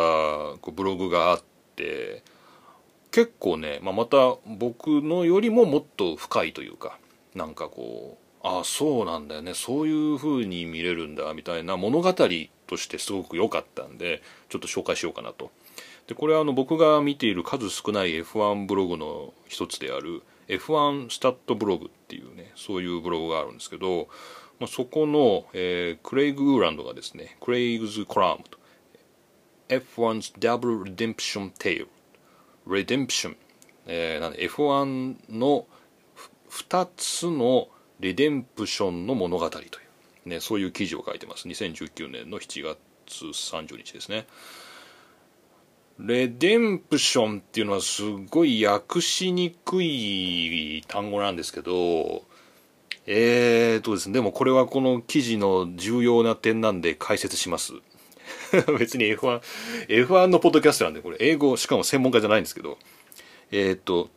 [0.70, 1.42] ブログがあっ
[1.74, 2.22] て
[3.10, 6.96] 結構ね、まあ、また僕のよりももっと深いというか
[7.34, 15.50] なんかこうああそうなんだよねそういう風に見れるんだみたいな物語としてすごく良かったんでちょっと紹介しようかなと。
[16.06, 24.08] でこれはあの僕が見ている数少ない F1 ブログの一つである F1 スタッドブログっていうねそういうブログがあるんですけど、
[24.60, 28.58] まあ、そこの、えー、クレイグ・ウーランドがですねクレイグズ・コラムと
[29.68, 31.88] F1's Double Redemption Tale
[32.66, 33.36] Redemption、
[33.86, 35.66] えー、なんで F1 の
[36.50, 37.68] 2つの
[38.00, 41.46] リデンプションの物語という、ね、そういう記事を書いてます。
[41.48, 44.26] 2019年の7月30日ですね。
[45.98, 52.22] レデンプションっていうのはすごい訳しにくい単語なんですけど
[53.06, 57.72] えーとですねでもこれはこの記事の重要な点なんで解説します
[58.78, 59.40] 別に F1、
[59.88, 62.78] F1 のポッドキャストなんで、これ英語、しかも専門家じゃないんですけど、
[63.50, 64.10] えー、っと、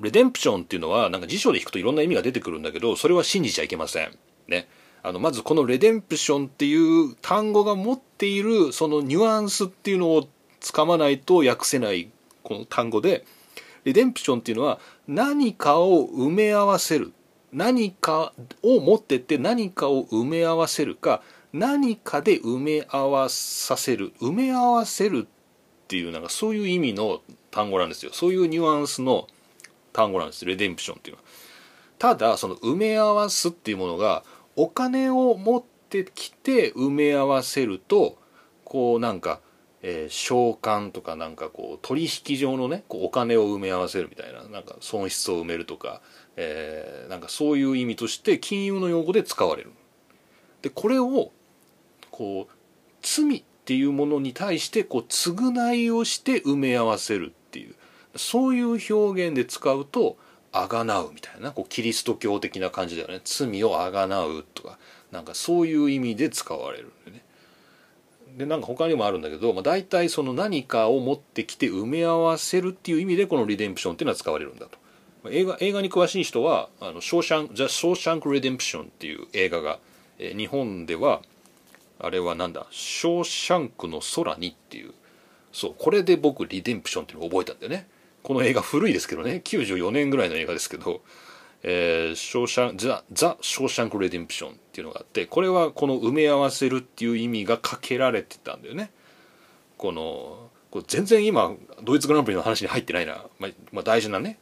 [0.00, 4.16] レデンプションっていうのは、なんか辞書で引くといろんな意味が出てくるんだけど、それは信じちゃいけません。
[4.48, 4.68] ね。
[5.02, 10.28] あの、まずこのレデンプションっていう単語が持っている、そのニュアンスっていうのを
[10.60, 12.10] つかまないと訳せない
[12.42, 13.24] この単語で、
[13.84, 14.78] レデンプションっていうのは
[15.08, 17.12] 何かを埋め合わせる。
[17.52, 18.32] 何か
[18.62, 28.12] を持ってって何かを埋め合わせるか、何かで埋め合わさせる埋め合わせるっていうなんかそういう意味の単語なんですよ。
[28.12, 29.26] そういうニュアンスの
[29.92, 30.44] 単語なんです。
[30.44, 31.28] レデンプションっていうのは。
[31.98, 34.24] ただその埋め合わすっていうものが
[34.56, 38.16] お金を持ってきて埋め合わせると
[38.64, 39.40] こうなんか、
[39.82, 46.00] えー、償還とかなんかこう取引上のねこうお金を埋め合わせるみたいななんか損失を埋めるとか、
[46.42, 49.72] えー、なんかそういう意味として金融の用語で使われる。
[50.62, 51.32] でこれを
[52.10, 52.52] こう
[53.02, 57.74] 罪っていうものに対してこう償いをして埋め合わせるっていう。
[58.16, 60.16] そういう表現で使うと
[60.50, 61.52] あがなうみたいな。
[61.52, 63.20] こうキリスト教的な感じだよね。
[63.24, 64.78] 罪をあがなうとか。
[65.12, 67.24] なんかそういう意味で使われるんでね。
[68.36, 74.78] でなんか他にもあるんだけど、まあ、大体その何かを持ってきて埋め合わせるっていう意味でこのリデンプションっていうのは使われるんだと、
[75.28, 79.78] 映画映画に詳しい人は「あのショーシャンザ・ショーシャンク・リデンプション」っていう映画が、
[80.18, 81.22] えー、日本では
[81.98, 84.94] あれはなんだ「ショーシャンクの空に」っていう
[85.52, 87.88] そうこれで僕リデンプションっていうのを覚えたんだよね。
[88.22, 91.02] この映画古いですけどね94年ぐらいの映画ですけど
[91.62, 98.90] 「えー、ショーシャンザ・ザ・ショーシャンク・レデンプション」っていうのがあってこれはこの埋め合わせるっていう意味がかけられてたんだよね。
[99.76, 104.38] このこれ全然今ドイツグランプリの話に入ってないな、まあ、まあ、大事なね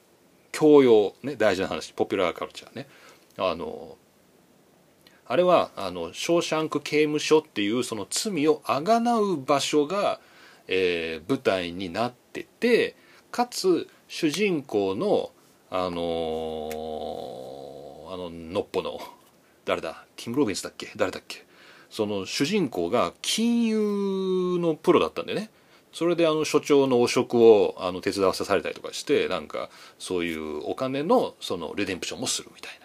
[0.53, 2.87] 教養ね大事な話ポピュラーカルチャーね。
[3.37, 3.97] あの
[5.27, 10.21] あれはあのショーシャンク刑務所っていうその罪をあがなう場所が、
[10.67, 12.97] えー、舞台になってて
[13.31, 15.31] かつ主人公の
[15.71, 18.99] あのー、あののっぽの
[19.67, 21.47] 誰だティム・ロビンスだっけ誰だっけ。
[21.91, 25.51] その主人公が金融のプロだったんでね。
[25.99, 32.79] それであの所長の汚職をあの手伝わされたりとかしてなんかそういうお金のそのレデンプションもするみたい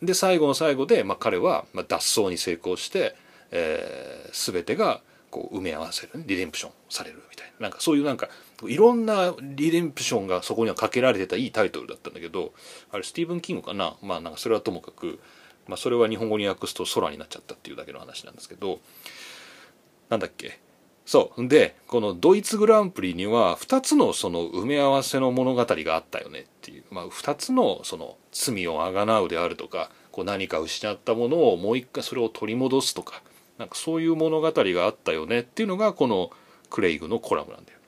[0.00, 0.06] な。
[0.06, 3.14] で最後の最後で、まあ、彼はまあ脱走に成功して、
[3.50, 7.64] えー、全てがこう埋め合わせる、リデンプションされるみたいな。
[7.64, 8.30] なんかそういうなんか
[8.64, 12.54] いろんなリデンプションがそこにはかけられてたいいタイトルだったんだけど
[12.92, 13.96] あれスティーブン・キングかな？
[14.00, 15.20] まあなんかそれはともかく、
[15.68, 18.80] まあ、それは日本語に訳すと空になっちゃったっていうだけの話なんですけど
[20.08, 20.58] なんだっけ？
[21.06, 33.22] そうでこのドイツグランプリには2つのその埋め合わせの物語があったよねっていう、まあ、2つのその罪をあがなうであるとかこう何か失ったものをもう一回それを取り戻すとか
[33.58, 36.30] なんかそういう物語があったよねっていうのがこの
[36.70, 37.80] クレイグのコラムなんだよ。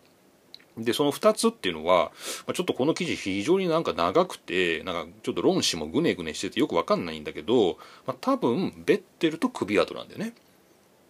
[0.78, 2.12] でその2つっていうのは、
[2.46, 10.34] まあ、ちょっとこの記事非常になんか長くてなんかちょっと論旨もぐねぐねしててよくわかんないんだけど、まあ、多分ベッテルと首跡なんだよね。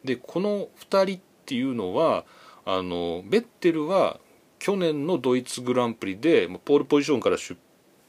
[0.05, 1.21] でこの2人
[1.53, 2.25] っていうのは
[2.65, 4.19] あのベッテルは
[4.59, 7.57] 去年のドイツグランプリでポールポジションから出、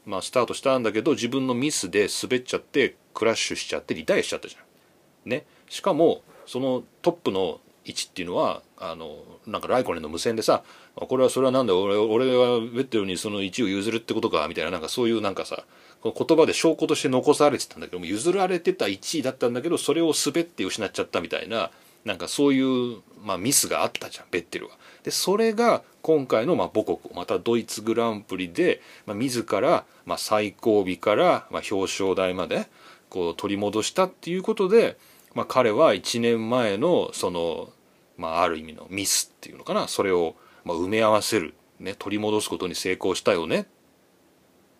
[0.06, 4.60] まあ、スタートしたんだけど自分のミスで滑っちゃってクラッシュしちゃってリタイアしちゃったじゃ
[5.28, 5.28] ん。
[5.28, 15.64] ね、しかもそのトップの位置っていうのはあのなんかライコネンの無線でさこれはそれはなんだ俺俺はベッテルにその位置を譲るってことかみたいななんかそういうなんかさ
[16.00, 21.70] この言葉で証拠として残されてたんだけども譲られてた1位だったんだけどそれを滑って失っちゃったみたいな
[22.04, 24.72] なんかそういう、まあ、ミスがあったじゃんベッテルは。
[25.02, 32.68] でそれが今回のまあ母国またドイツグランプリで、まあ、自ら、まあ、最後尾から、まあ、表彰台まで
[33.08, 34.98] こう取り戻したっていうことで、
[35.34, 37.70] まあ、彼は1年前のその、
[38.16, 43.66] まあ、ある意味のミスっていうのかなそれをまあ埋め合わせる、ね、取り戻すことに成功したよねっ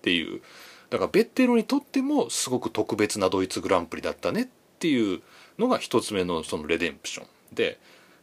[0.02, 0.42] ていう
[0.90, 4.48] だからベッテルにとってもすごく特別なドイツグランプリだったねっ
[4.78, 5.22] ていう
[5.58, 7.78] のが一つ目のそのレデンプションで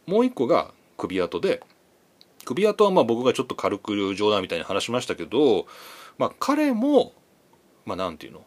[0.06, 1.62] もう一個が首跡で
[2.44, 5.66] 首跡はまあ僕がちょっと軽く冗談みたいに話しましたけど
[6.18, 7.12] まあ彼も
[7.84, 8.44] まあなんていうの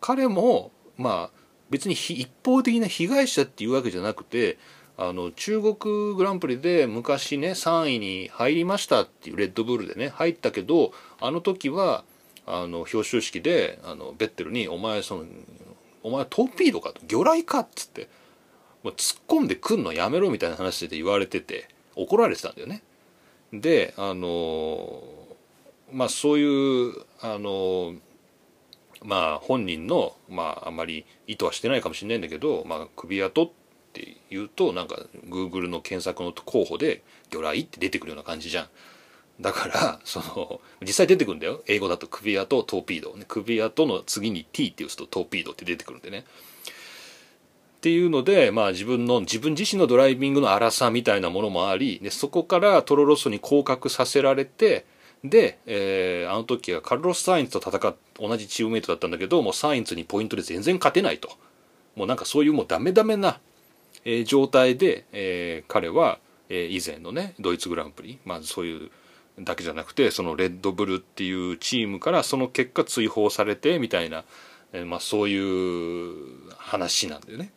[0.00, 4.58] 彼もまあ別に一方的な被害者っていうわけじゃなくて
[4.96, 12.04] あの中国グランプリで昔ね3位に入りましたっていうレッドブルでね入ったけどあの時は
[12.46, 15.24] あの表彰式であのベッテルに「お前その
[16.02, 18.08] お前トーピードか?」と「魚雷か?」っつって
[18.90, 22.82] 突っ込んでくんのやめろみたいな話で言われてて怒られてたんだよね。
[23.52, 25.02] であの
[25.92, 27.94] まあそういうあの
[29.04, 33.50] まあ本人のまああんまり意図はしてないかもしれないんだけど、まあ、首跡っ
[33.92, 34.96] ていうとなんか
[35.28, 38.68] Google の検索の候補で「魚雷」って出てくるような感じじゃん。
[39.40, 46.24] だからその実際出てくるんだよ英語だと首跡トーピード、ね、首跡の次に T って打つとトーピードって出てくるんでね
[47.82, 54.86] っていうので、まあ、自分の自分自身のドライビングの荒さみたいなものもありでそこからトロロッソに降格させられて
[55.24, 61.30] で、えー、あの時はカルロス・サインズと戦っ同じチームメイトだったんだけどもうサインズにポイントで全然勝てないと
[61.96, 63.40] もうなんかそういうもうダメダメな、
[64.04, 66.20] えー、状態で、えー、彼は、
[66.50, 68.90] えー、以前のねドイツグランプリまずそういう
[69.40, 74.22] だけじゃなくてそのレッドブルっていうチームからその結果追放されてみたいな、
[74.72, 77.50] えー、まあ、そういう話なんだよね。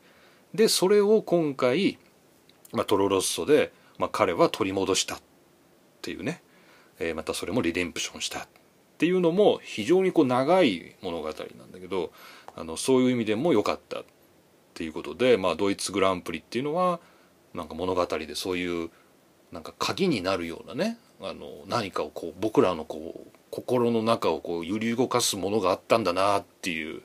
[0.56, 1.98] でそれを今回、
[2.74, 5.20] まあ、トロロッソで、まあ、彼は取り戻したっ
[6.02, 6.42] ていうね、
[7.00, 8.48] えー、またそれもリデンプションしたっ
[8.98, 11.32] ていうのも非常にこう長い物語な
[11.66, 12.12] んだけど
[12.56, 14.04] あのそういう意味でも良かったっ
[14.74, 17.00] ていうことで、まあ、ドイツグランプリっていうのは
[17.54, 18.90] なんか物語でそういう
[19.52, 27.04] なんか鍵になるようなねあの何かをこう僕らのこう心の中をこう揺り動かすものがあったんだなっていう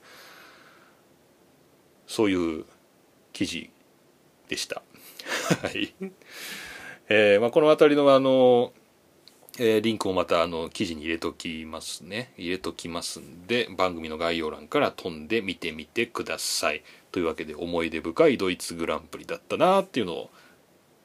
[2.08, 2.64] そういう
[3.40, 3.70] 記事
[4.48, 4.82] でした。
[5.62, 5.94] はい。
[7.08, 8.74] えーまあ、この辺りのあの、
[9.58, 12.34] えー、リンクをまたあの記事に入れときますね。
[12.36, 16.82] 入れときますんで、番組の概要欄から飛んで見てみてください。
[17.12, 20.30] というわけで思い出深いドイツグランプリだったなっていうのを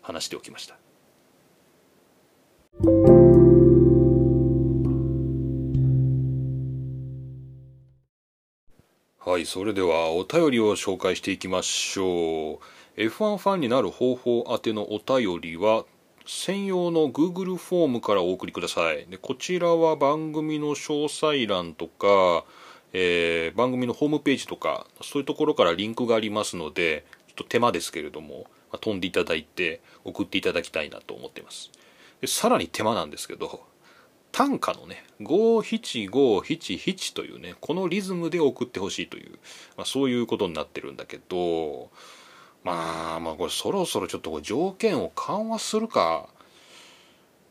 [0.02, 0.76] 話しておきました。
[9.26, 12.60] はい、それではお便りを紹介していきましょ
[12.96, 13.02] う。
[13.02, 15.84] F1 ファンになる方法宛てのお便りは、
[16.28, 19.08] 専用の Google フォームからお送りください。
[19.08, 22.46] でこちらは番組の詳細欄とか、
[22.94, 31.72] えー、番組のホームページとか、そういうところからリンクがありますので、ちょっと手間ですけれども、まあ、飛んでいただいて送っていただきたいなと思っています。
[32.22, 33.66] でさらに手間なんですけど、
[34.36, 39.32] 短歌のね57577というねこのリズムで送ってほしいという、
[39.78, 41.90] まあ、そういうことになってるんだけど
[42.66, 46.28] まあまあこれそろそろちょっと条件を緩和するか。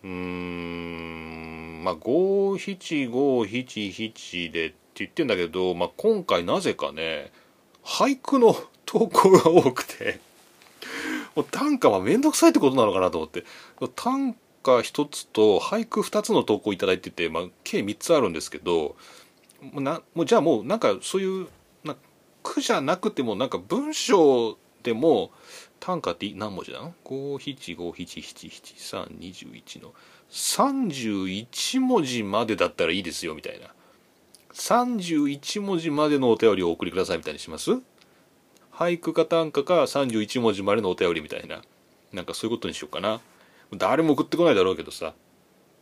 [0.02, 7.32] うーんまあ57577でって言ってんだけど、まあ、今回なぜかね
[7.82, 8.54] 俳句の
[8.84, 10.20] 投稿が多くて
[11.34, 13.44] もう短歌は面倒くさいってことなのかなと思って
[13.96, 18.96] 短歌1つと俳句2つの投稿いただいてて、まあ、計3つあるんですけど
[19.60, 21.48] もうなもうじゃあもうなんかそういう
[21.84, 21.94] な
[22.42, 25.30] 句じゃなくてもなんか文章でも
[25.80, 29.92] 短歌って何文字なの ?575777321 の
[30.30, 33.66] 31文字までだったらいいですよみたいな
[34.54, 37.70] 31文字までのお便りをお送りくださいみたいにします？
[38.72, 41.60] 俳句か短歌か31文字までのお便りみたいな
[42.12, 43.20] なんかそういうことにしようかな。
[43.76, 45.14] 誰も送ってこないだろうけどさ。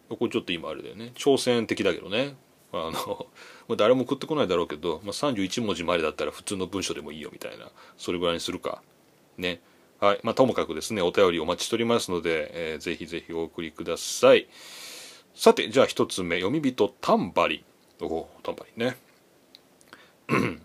[0.09, 1.13] これちょっと今あれだよね。
[1.15, 2.37] 挑戦的だけどね。
[2.73, 3.27] あの
[3.77, 7.71] 誰も送ってこないだろうけど、まあ、31文字までだったら普通の文章でもいいよみたいな。
[7.97, 8.83] それぐらいにするか。
[9.37, 9.61] ね。
[10.01, 10.21] はい。
[10.23, 14.49] まあともかくですねお便りお待ちしておりますので、えー、ぜひぜひお送りください。
[15.35, 16.37] さてじゃあ一つ目。
[16.37, 17.65] 読み人タンバリ
[18.01, 18.05] ン。
[18.05, 18.97] おおタンバリンね。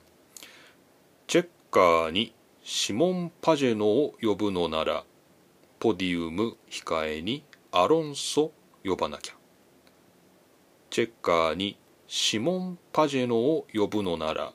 [1.28, 5.04] チェッカーにシモン・パジェノを呼ぶのなら
[5.80, 8.52] ポディウム控えにアロンソ
[8.84, 9.34] 呼ばなきゃ。
[10.90, 14.54] チェッカーにシモン・パジェノを呼ぶのなら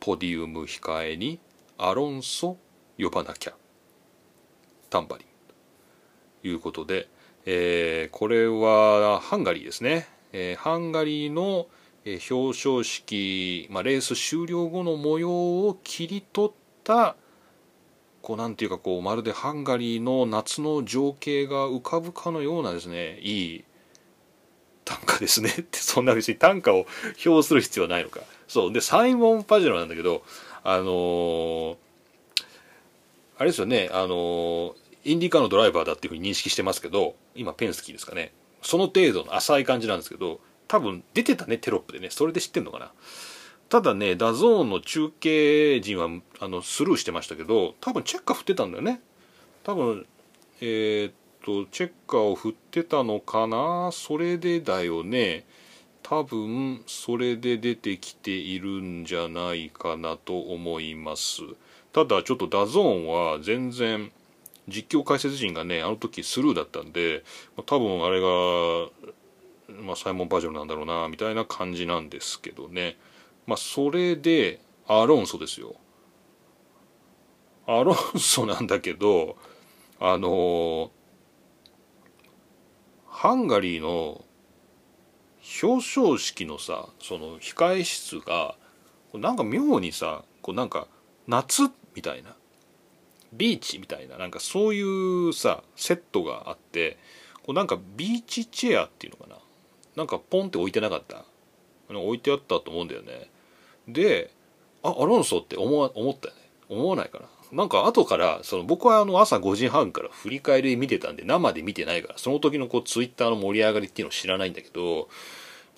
[0.00, 1.38] ポディウム控えに
[1.78, 2.58] アロンソ
[2.98, 3.54] 呼ばなきゃ。
[4.90, 5.28] タンバリン。
[6.42, 7.08] ということで、
[7.46, 11.68] えー、これはハンガリーですね、えー、ハンガリーの
[12.04, 16.52] 表彰式、まあ、レース終了後の模様を切り取っ
[16.84, 17.16] た
[18.28, 23.64] こうなんていうかこうまるでハンガリーの夏の情景が浮かぶかのようなですねいい
[24.84, 26.84] 短歌ですねってそんな別に短歌を
[27.24, 28.20] 表する必要はないのか。
[28.46, 28.72] そう。
[28.72, 30.22] でサイモン・パジェロなんだけど
[30.62, 31.76] あのー、
[33.38, 34.72] あれですよねあのー、
[35.04, 38.34] インディカーのドライバーだっていうふうに認識してますけど今ペンスキーですかね。
[38.60, 42.10] その程度の浅い感じなんですけど多分出てたねテロップでね。
[42.10, 42.92] それで知ってんのかな。
[43.68, 46.08] ただね DAZN の中継陣は
[46.40, 49.00] あのスルーしてましたけど多分チェッカー振ってたんだよね。
[49.62, 50.06] 多分
[50.60, 51.12] えー、っ
[51.44, 53.90] とチェッカーを振ってたのかな？
[53.92, 55.44] それでだよね。
[56.02, 61.42] 多分それで出てきているんじゃないかなと思います。
[61.92, 64.10] ただちょっと DAZN は全然
[64.68, 67.24] 実況解説陣がねあの時スルーだったんで
[67.66, 68.28] 多分あれが、
[69.82, 72.96] まあ、サイモン・バージョルなんだろうなみたいな感じなんですけどね。
[73.48, 75.74] まあそれでアロンソですよ。
[77.66, 79.36] アロンソなんだけど
[79.98, 80.90] あの
[83.06, 84.22] ハンガリーの
[85.62, 88.54] 表彰式のさその控え室が
[89.14, 90.86] なんか妙にさこうなんか
[91.26, 92.36] 夏みたいな
[93.32, 96.98] ビーチみたいななんかそういうさセットがあって
[97.46, 99.38] こうなんかビーチチェアっていうのかな。
[99.96, 101.24] なんかポンって置いてなかった。
[101.90, 103.30] 置いてあったと思うんだよね。
[103.88, 104.30] で
[104.82, 106.40] あアロンソって思わ思ったよね。
[106.68, 107.26] 思わないかな。
[107.50, 115.08] なんか後からその僕はあの朝5時半から振り返り見てたんで生で見てないからその時のこうツイッターの盛り上がりっていうのを知らないんだけど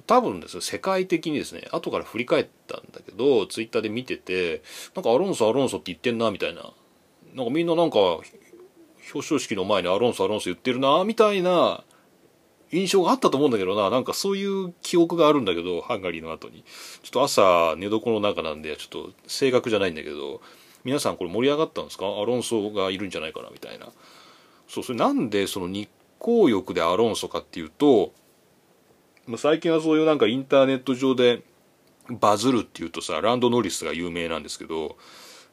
[0.08, 4.62] 多分ですね世界的にですね後から振り返ったんだけどツイッターで見てて
[4.96, 6.72] なんかアロンソアロンソって言ってんなみたいな。
[7.34, 8.24] なんかみんななんか表
[9.20, 11.84] 彰式の前にアロンソアロンソ言ってるなみたいな
[12.72, 13.90] 印象があったと思うんだけどな。
[13.90, 16.64] なんかそういう記憶があるんだけどハンガリーの後に。
[17.02, 20.40] ちょっと朝寝床の中なんでちょっと正確じゃないんだけど
[20.84, 22.06] 皆さんこれ盛り上がったんですか？
[22.06, 23.88] アロンソがいるんじゃないかなみたいな。
[24.68, 25.88] そうそれなんでその日
[26.20, 28.12] 光浴でアロンソかっていうと
[29.36, 31.42] 最近はそういうなんかインターネット上で
[32.08, 34.96] バズるっていうとさランドノリスが有名なんですけど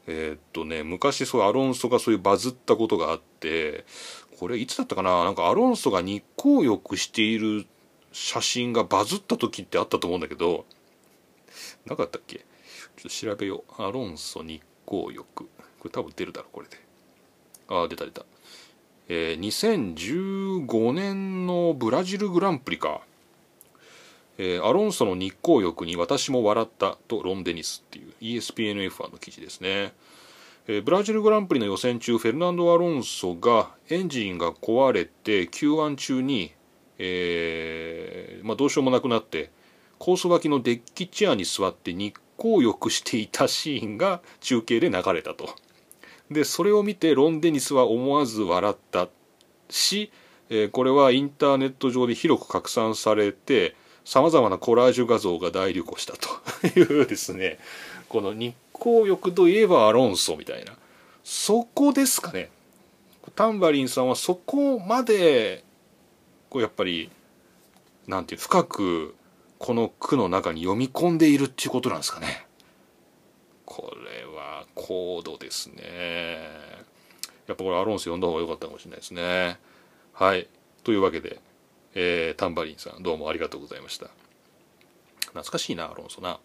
[0.07, 3.85] えー、っとね昔そうアロンソがそういうバズったことがあって
[4.39, 5.23] これいつだったかな？
[5.23, 7.65] なんかアロンソが日光浴している
[8.11, 10.65] 写真がバズった時ってあったと思うんだけど
[11.85, 12.37] なかったっけ？
[12.37, 12.43] ちょ
[12.99, 13.81] っと調べよう。
[13.81, 15.25] アロンソ日光浴。
[15.35, 15.47] こ
[15.85, 16.77] れ多分出るだろこれで。
[17.69, 18.25] ああ出た出た。
[19.09, 23.01] えー、2015年のブラジルグランプリか。
[24.39, 29.93] えー、アロンソの日光浴に私も笑ったとロンデニスっていう ESPNF1 の記事ですね、
[30.69, 36.53] えー、ブラジルグランプリの予選中フェルナンド・アロンソがエンジンが壊れて Q1 中に、
[36.97, 39.49] えーまあ、どうしようもなくなって
[39.97, 45.55] コース脇のデッキチェアに座って日光浴していたシーンが中継で流れたと。
[46.29, 49.07] でそれを見てロンデニスは思わず笑った
[49.69, 50.11] し、
[50.49, 57.59] えー、これはインターネット上で広く拡散されてさまざまなコラージュ画像が大流行したというですね。
[58.09, 60.73] この日光浴といえばアロンソみたいな。
[61.23, 62.49] そこですかね。
[63.35, 65.63] タンバリンさんはそこまで
[66.49, 67.09] こうやっぱり
[68.07, 69.15] なんていう深く
[69.59, 72.45] この句の中に読み込んでいるっていうことなんですかね。
[73.65, 76.39] これは高度ですね。
[77.47, 79.57] やっぱこれアロンソ読んだ方が良かったかもしれないですね。
[80.13, 80.47] はい。
[80.83, 81.41] というわけで
[81.99, 84.05] えー、タンバリンさんどうもありがとうございました。
[85.21, 86.39] 懐かしいなアロンソな。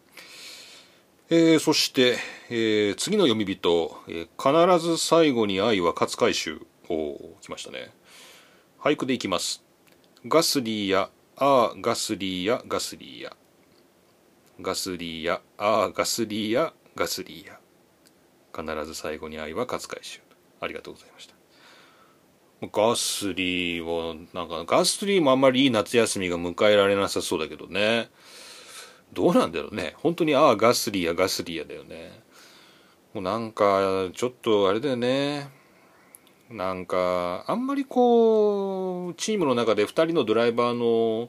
[1.34, 2.18] えー、そして、
[2.50, 6.60] えー、次の読み人、えー、必ず最後に愛は勝海舟
[6.90, 7.90] お来ましたね。
[8.78, 9.64] 俳句でいきます。
[10.28, 11.08] ガスリーや
[11.38, 13.32] あーガスリーやガスリーや。
[14.60, 17.58] ガスリーやあーガスリーやガスリーや。
[18.54, 20.20] 必ず最後に愛は勝海舟
[20.60, 21.34] ありがとうございました。
[22.70, 28.10] ガスリーは、なんか、ガスリーもあんまりいい夏休みが迎えられなさそうだけどね。
[29.12, 29.94] どうなんだろうね。
[29.98, 32.20] 本当に、ああ、ガスリーやガスリーやだよね。
[33.14, 35.50] もうなんか、ちょっとあれだよね。
[36.50, 41.28] なんか、あんまりこう、チームの中で2人のドライバーの、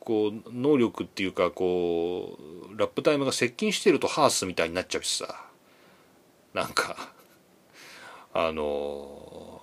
[0.00, 2.38] こう、能力っていうか、こ
[2.70, 5.46] う、ラップタイムが接近してるとハースみたいになっちゃうしさ。
[6.54, 7.16] なんか、
[8.38, 9.62] あの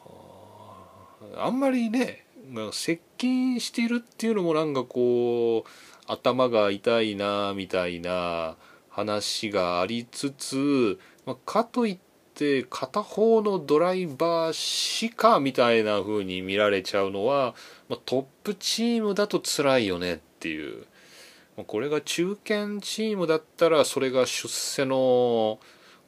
[1.37, 2.25] あんまりね
[2.71, 5.69] 接近しているっていうのもなんかこう
[6.07, 8.55] 頭が痛いなみたいな
[8.89, 11.97] 話がありつつ、まあ、かといっ
[12.33, 17.55] て片方のドライバーしかみたいな風に見られちゃうのは、
[17.89, 20.85] まあ、トップチームだと辛いよねっていう、
[21.57, 25.59] まあ、これが中堅チームだったらそれが出世の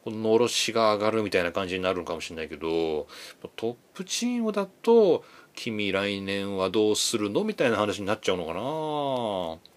[0.03, 3.07] このろしが上がるみたいな感じになるのかもしれないけど
[3.55, 5.23] トップチームだと
[5.55, 9.74] 君来年はどうするのみたいな話になっちゃうのかな。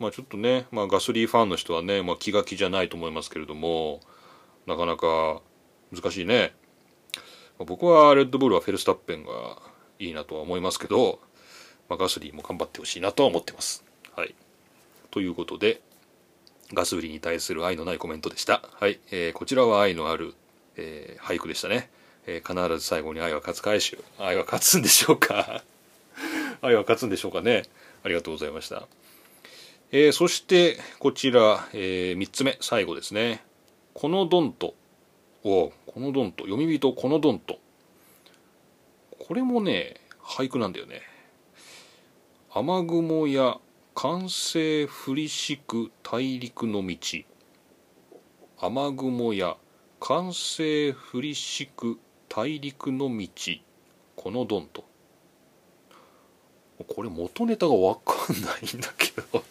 [0.00, 4.00] まあちょっとね、まあ、ガソリンファンの人はね、まあ、気が気じゃないと思いますけれども
[4.66, 5.40] なかなか
[5.92, 6.54] 難しいね、
[7.14, 7.20] ま
[7.60, 9.30] あ、僕はレッドブルはフェルスタッペンが
[9.98, 11.20] いいなとは思いますけど、
[11.88, 13.84] まあ、ガソリンも頑張ってほしいなとは思ってます。
[14.16, 14.34] はい。
[15.10, 15.82] ということで
[16.72, 18.62] ガス売りに対する愛のないコメントでした。
[18.72, 20.34] はい、えー、こちらは愛のある、
[20.76, 21.90] えー、俳句でしたね、
[22.26, 23.98] えー、必ず最後に愛は勝つ回収。
[24.18, 25.62] 愛は勝つんでしょうか？
[26.62, 27.64] 愛は勝つんでしょうかね？
[28.04, 28.86] ありがとうございました。
[29.92, 33.42] えー、そしてこちら、えー、3つ目最後ですね。
[33.92, 34.74] このドンと
[35.42, 37.58] おこのドンと読み人このドンと
[39.18, 41.02] これもね俳句なんだよね。
[42.54, 43.58] 雨雲や
[43.96, 46.96] 完成降りしく大陸の道。
[48.60, 49.56] 雨雲や
[49.98, 53.28] 完成降りしく大陸の道。
[54.14, 54.84] このドンと
[56.86, 59.49] これ元ネタが分かんないんだけど。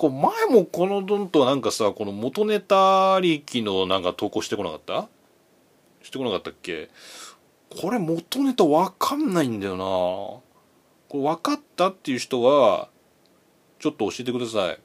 [0.00, 5.10] こう前もこのドンとなんかさこの元ネタありきのなんか投稿してこなかった？
[6.02, 6.88] してこなかったっけ？
[7.68, 9.84] これ元ネタわかんないんだよな。
[9.84, 10.42] こ
[11.12, 12.88] れ分かったっていう人は
[13.78, 14.78] ちょっと教えてください。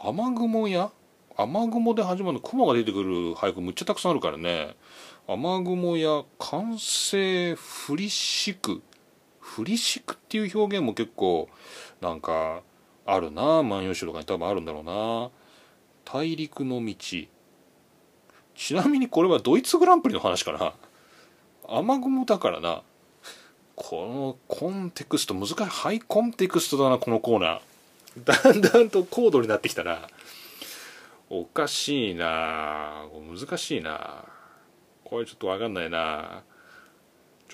[0.00, 0.90] 雨雲や
[1.36, 4.74] 雨雲で始まる雲が出てくる俳句むっちゃたくさんあるからね。
[5.28, 8.82] 雨雲や完成降りしく。
[9.56, 11.48] 降りしくっていう表現も結構
[12.00, 12.62] なんか
[13.06, 15.30] あるな万葉集とかに多分あるんだろうな。
[16.04, 16.94] 大陸の道。
[18.54, 20.74] ちなみにこれはドイツグランプリの話かな。
[21.68, 22.82] 雨雲だからな。
[23.76, 28.24] このコンテクスト難しいハイコンテクストだなこのコーナー。
[28.24, 30.08] だんだんと高度になってきたら
[31.28, 33.04] おかしいな。
[33.12, 34.24] 難しいな。
[35.04, 36.42] これちょっと分かんないな。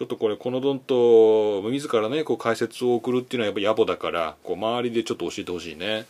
[0.00, 6.06] ちょっとこれこのどんと自らねこう解説を送るっていうのはやっぱ野暮だからこう周りでちょっと教えてほしいね。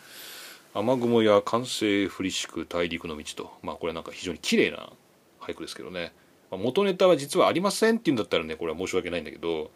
[0.75, 3.51] 雨雲や完成降りしく大陸の道と。
[3.65, 4.91] まあこれなんか非常に綺麗な
[5.41, 6.13] 俳句ですけどね、
[6.53, 9.73] まあ、元ネタは実はありませんっていうんだったらねこれは申し訳ないんだけど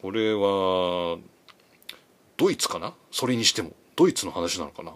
[0.00, 1.18] これは
[2.38, 2.94] ドイツかな？
[3.10, 3.72] それにしても。
[3.94, 4.92] ドイツの話なのかな？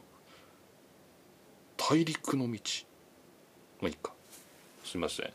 [1.76, 2.58] 大陸の道。
[3.82, 4.12] まあいいか。
[4.86, 5.30] すいません。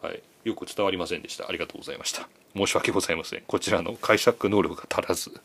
[0.00, 0.22] はい。
[0.44, 1.48] よく伝わりませんでした。
[1.48, 2.28] ありがとうございました。
[2.54, 3.42] 申し訳ございません。
[3.46, 5.40] こちらの解釈能力が足らず。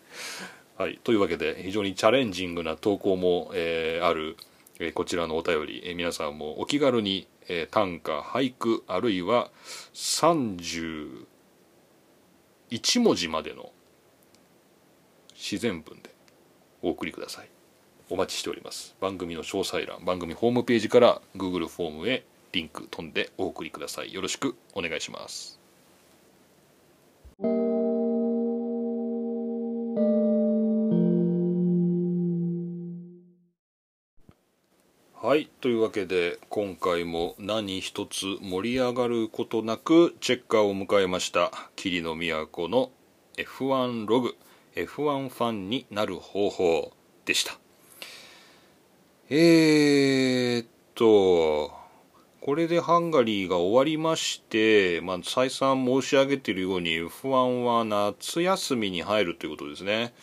[0.78, 4.38] はい、というわけで非常にチャレンジングな投稿も、えー、ある、
[4.80, 9.50] えー、こちらのお便り、えー、皆さんもお気軽に、えー、短歌俳句あるいは
[9.96, 11.26] 31
[13.02, 13.72] 文字までの
[15.34, 16.12] 自然文で
[16.84, 17.50] お送りください。
[18.10, 18.96] お待ちしております。
[19.02, 24.14] 番組の詳細欄番組ホームページから Google フォームへリンク飛んでお送りください。
[24.14, 25.57] よろしくお願いします。
[35.28, 42.92] はいというわけで今回も何一つ盛り上がることなくチェッカーを迎えました霧の都の
[43.36, 44.38] F1 ログ
[44.78, 46.94] F1 ファンになる方法
[47.26, 47.58] でした
[49.30, 51.74] えー、っと
[52.40, 60.14] これでハンガリーが終わりまして、まあ、再三申し上げているように F1 は夏休みに入るということですね。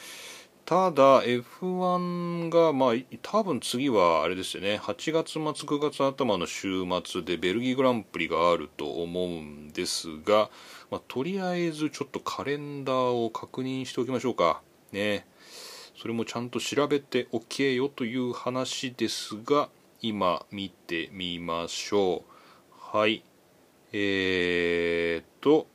[0.66, 4.80] ただ F1 がまあ多分次はあれですよね。
[4.82, 10.48] 8月末9月頭の週末でベルギーグランプリがあると思うんですが、
[10.90, 12.96] まあ、とりあえずちょっとカレンダー
[13.26, 14.62] を確認しておきましょうか。
[14.90, 15.26] ね。
[15.96, 19.68] それもちゃんと調べておけよという話ですが
[20.00, 22.96] 今見てみましょう。
[22.96, 23.22] はい。
[23.92, 25.66] えー、っと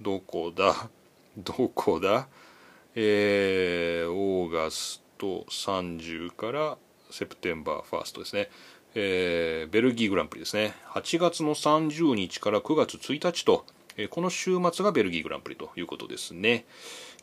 [0.00, 0.90] どこだ？
[1.36, 2.26] どこだ？
[2.94, 6.78] えー、オーガスト30から
[7.10, 8.50] セプテンバーファーストですね、
[8.94, 10.74] えー、ベルギーグランプリですね。
[10.90, 13.64] 8月の30日から9月1日と、
[13.96, 16.64] えー、この週末がベルギーグランプリということですね。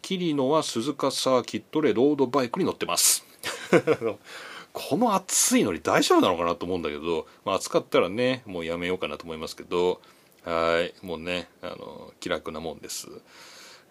[0.02, 3.26] キリノは鈴鹿サーキットでロードバイクに乗ってます。
[4.72, 10.02] この暑いのに大丈夫なのかなと思うんだけど、まあ、暑かったらねもうやめようかなと思いますけど
[10.44, 13.08] はいもうねあの気楽なもんです。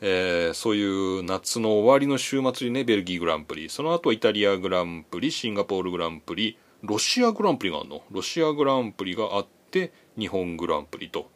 [0.01, 3.69] えー、そういう夏の終わりの週末にねベルギーグランプリ。
[3.69, 8.03] その後イタリアグランプリシンガポールグランプリロシアグランプリがあるの？
[8.11, 11.31] ロシアグランプリがあって日本グランプリと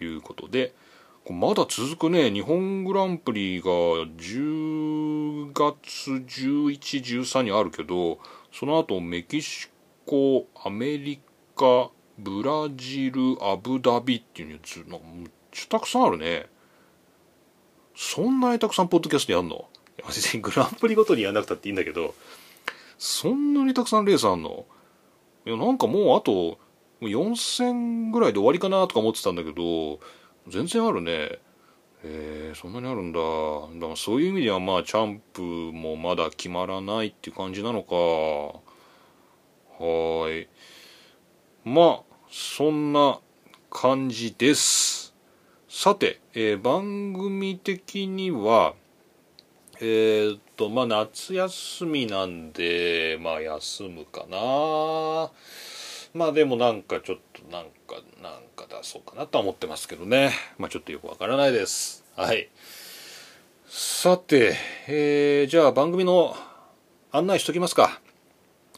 [0.00, 0.74] いうことで。
[1.28, 8.18] まだ続くね日本グランプリが10月1113にあるけど
[8.52, 9.68] その後メキシ
[10.06, 11.20] コアメリ
[11.54, 16.46] カブラジルアブダビっていうのなんかむっちゃたくさんあるね。
[18.02, 19.68] そんなにたくさんポッドキャストやんの？
[20.08, 22.14] 別にグランプリごとにやんなくたっていいんだけど。
[22.96, 24.64] そんなにたくさんレースあんの？
[25.44, 26.58] いやなんかもうあと
[27.02, 30.00] 4000ぐらいで終わりかなとか思ってたんだけど
[30.48, 31.40] 全然あるね。
[32.02, 33.20] えー、そんなにあるんだ。
[33.20, 33.26] だ
[33.88, 37.96] からそういう意味ではまあチャンプもまだ決まらないっていう感じなのか。
[39.84, 40.48] はい。
[41.68, 43.20] まあそんな
[43.68, 44.99] 感じです
[45.72, 48.74] さて、えー、番組的には
[49.80, 55.30] えー、っとまあ夏休みなんでまあ休むかな。
[56.12, 60.32] まあでもなんかちょっとなんかなんか出そうかなとは思ってますけどね。
[60.58, 62.04] まあちょっとよくわからないです。
[62.16, 62.48] はい。
[63.68, 64.56] さて、
[64.88, 66.34] えー、じゃあ番組の
[67.12, 68.00] 案内しときますか。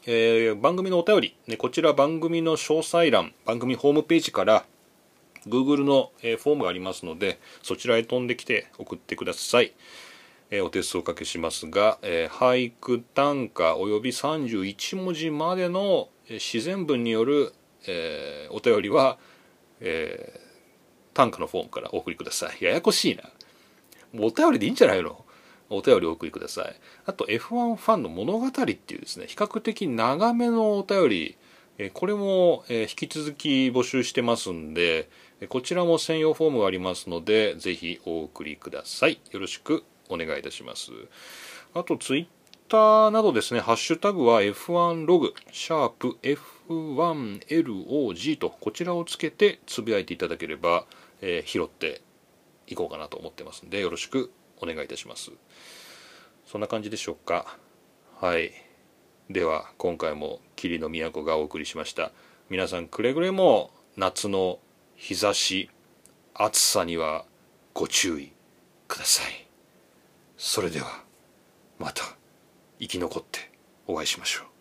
[0.05, 4.63] えー、番組のお便り、ね、こちら番組の詳細欄、番組ホームページから
[5.47, 9.73] Google の、え、フォームがありますので、そちらへ飛んできて送ってください。
[10.51, 17.53] え、お手数をおかけしますが、え俳句、短歌及び31文字までの自然文による、
[17.87, 19.17] えお便りは、
[19.79, 20.39] え
[21.13, 22.63] 短歌のフォームからお送りください。
[22.63, 23.23] ややこしいな。
[24.15, 25.25] お便りでいいんじゃないの？
[25.69, 26.75] お便りお送りください。
[27.05, 31.37] あと F1 ファンの物語っていうですね、比較的長めのお便り、
[31.93, 35.09] これも引き続き募集してますんで、
[35.47, 39.19] こちらも専用フォームがありますので、ぜひお送りください。
[39.31, 40.91] よろしくお願いいたします。
[41.73, 42.27] あとツイッ
[42.69, 46.17] ターなどですね、ハッシュタグは F1 ログ、シャープ
[46.69, 50.85] F1LOG とこちらをつけてつぶやいていただければ、
[51.21, 52.01] えー、拾って
[52.67, 54.31] いこうかなと思ってますんで、よろしく
[54.61, 55.31] お願いいたします。
[56.45, 57.57] そんな感じでしょうか
[58.19, 58.51] はい
[59.29, 62.11] では今回も霧の都がお送りしました
[62.49, 64.59] 皆さんくれぐれも夏の
[65.03, 65.69] 日差し
[66.33, 67.25] 暑さには
[67.73, 68.31] ご注意
[68.87, 69.45] ください。
[70.37, 71.03] それでは
[71.77, 72.15] また
[72.79, 73.51] 生き残って
[73.85, 74.52] お会いしましょう。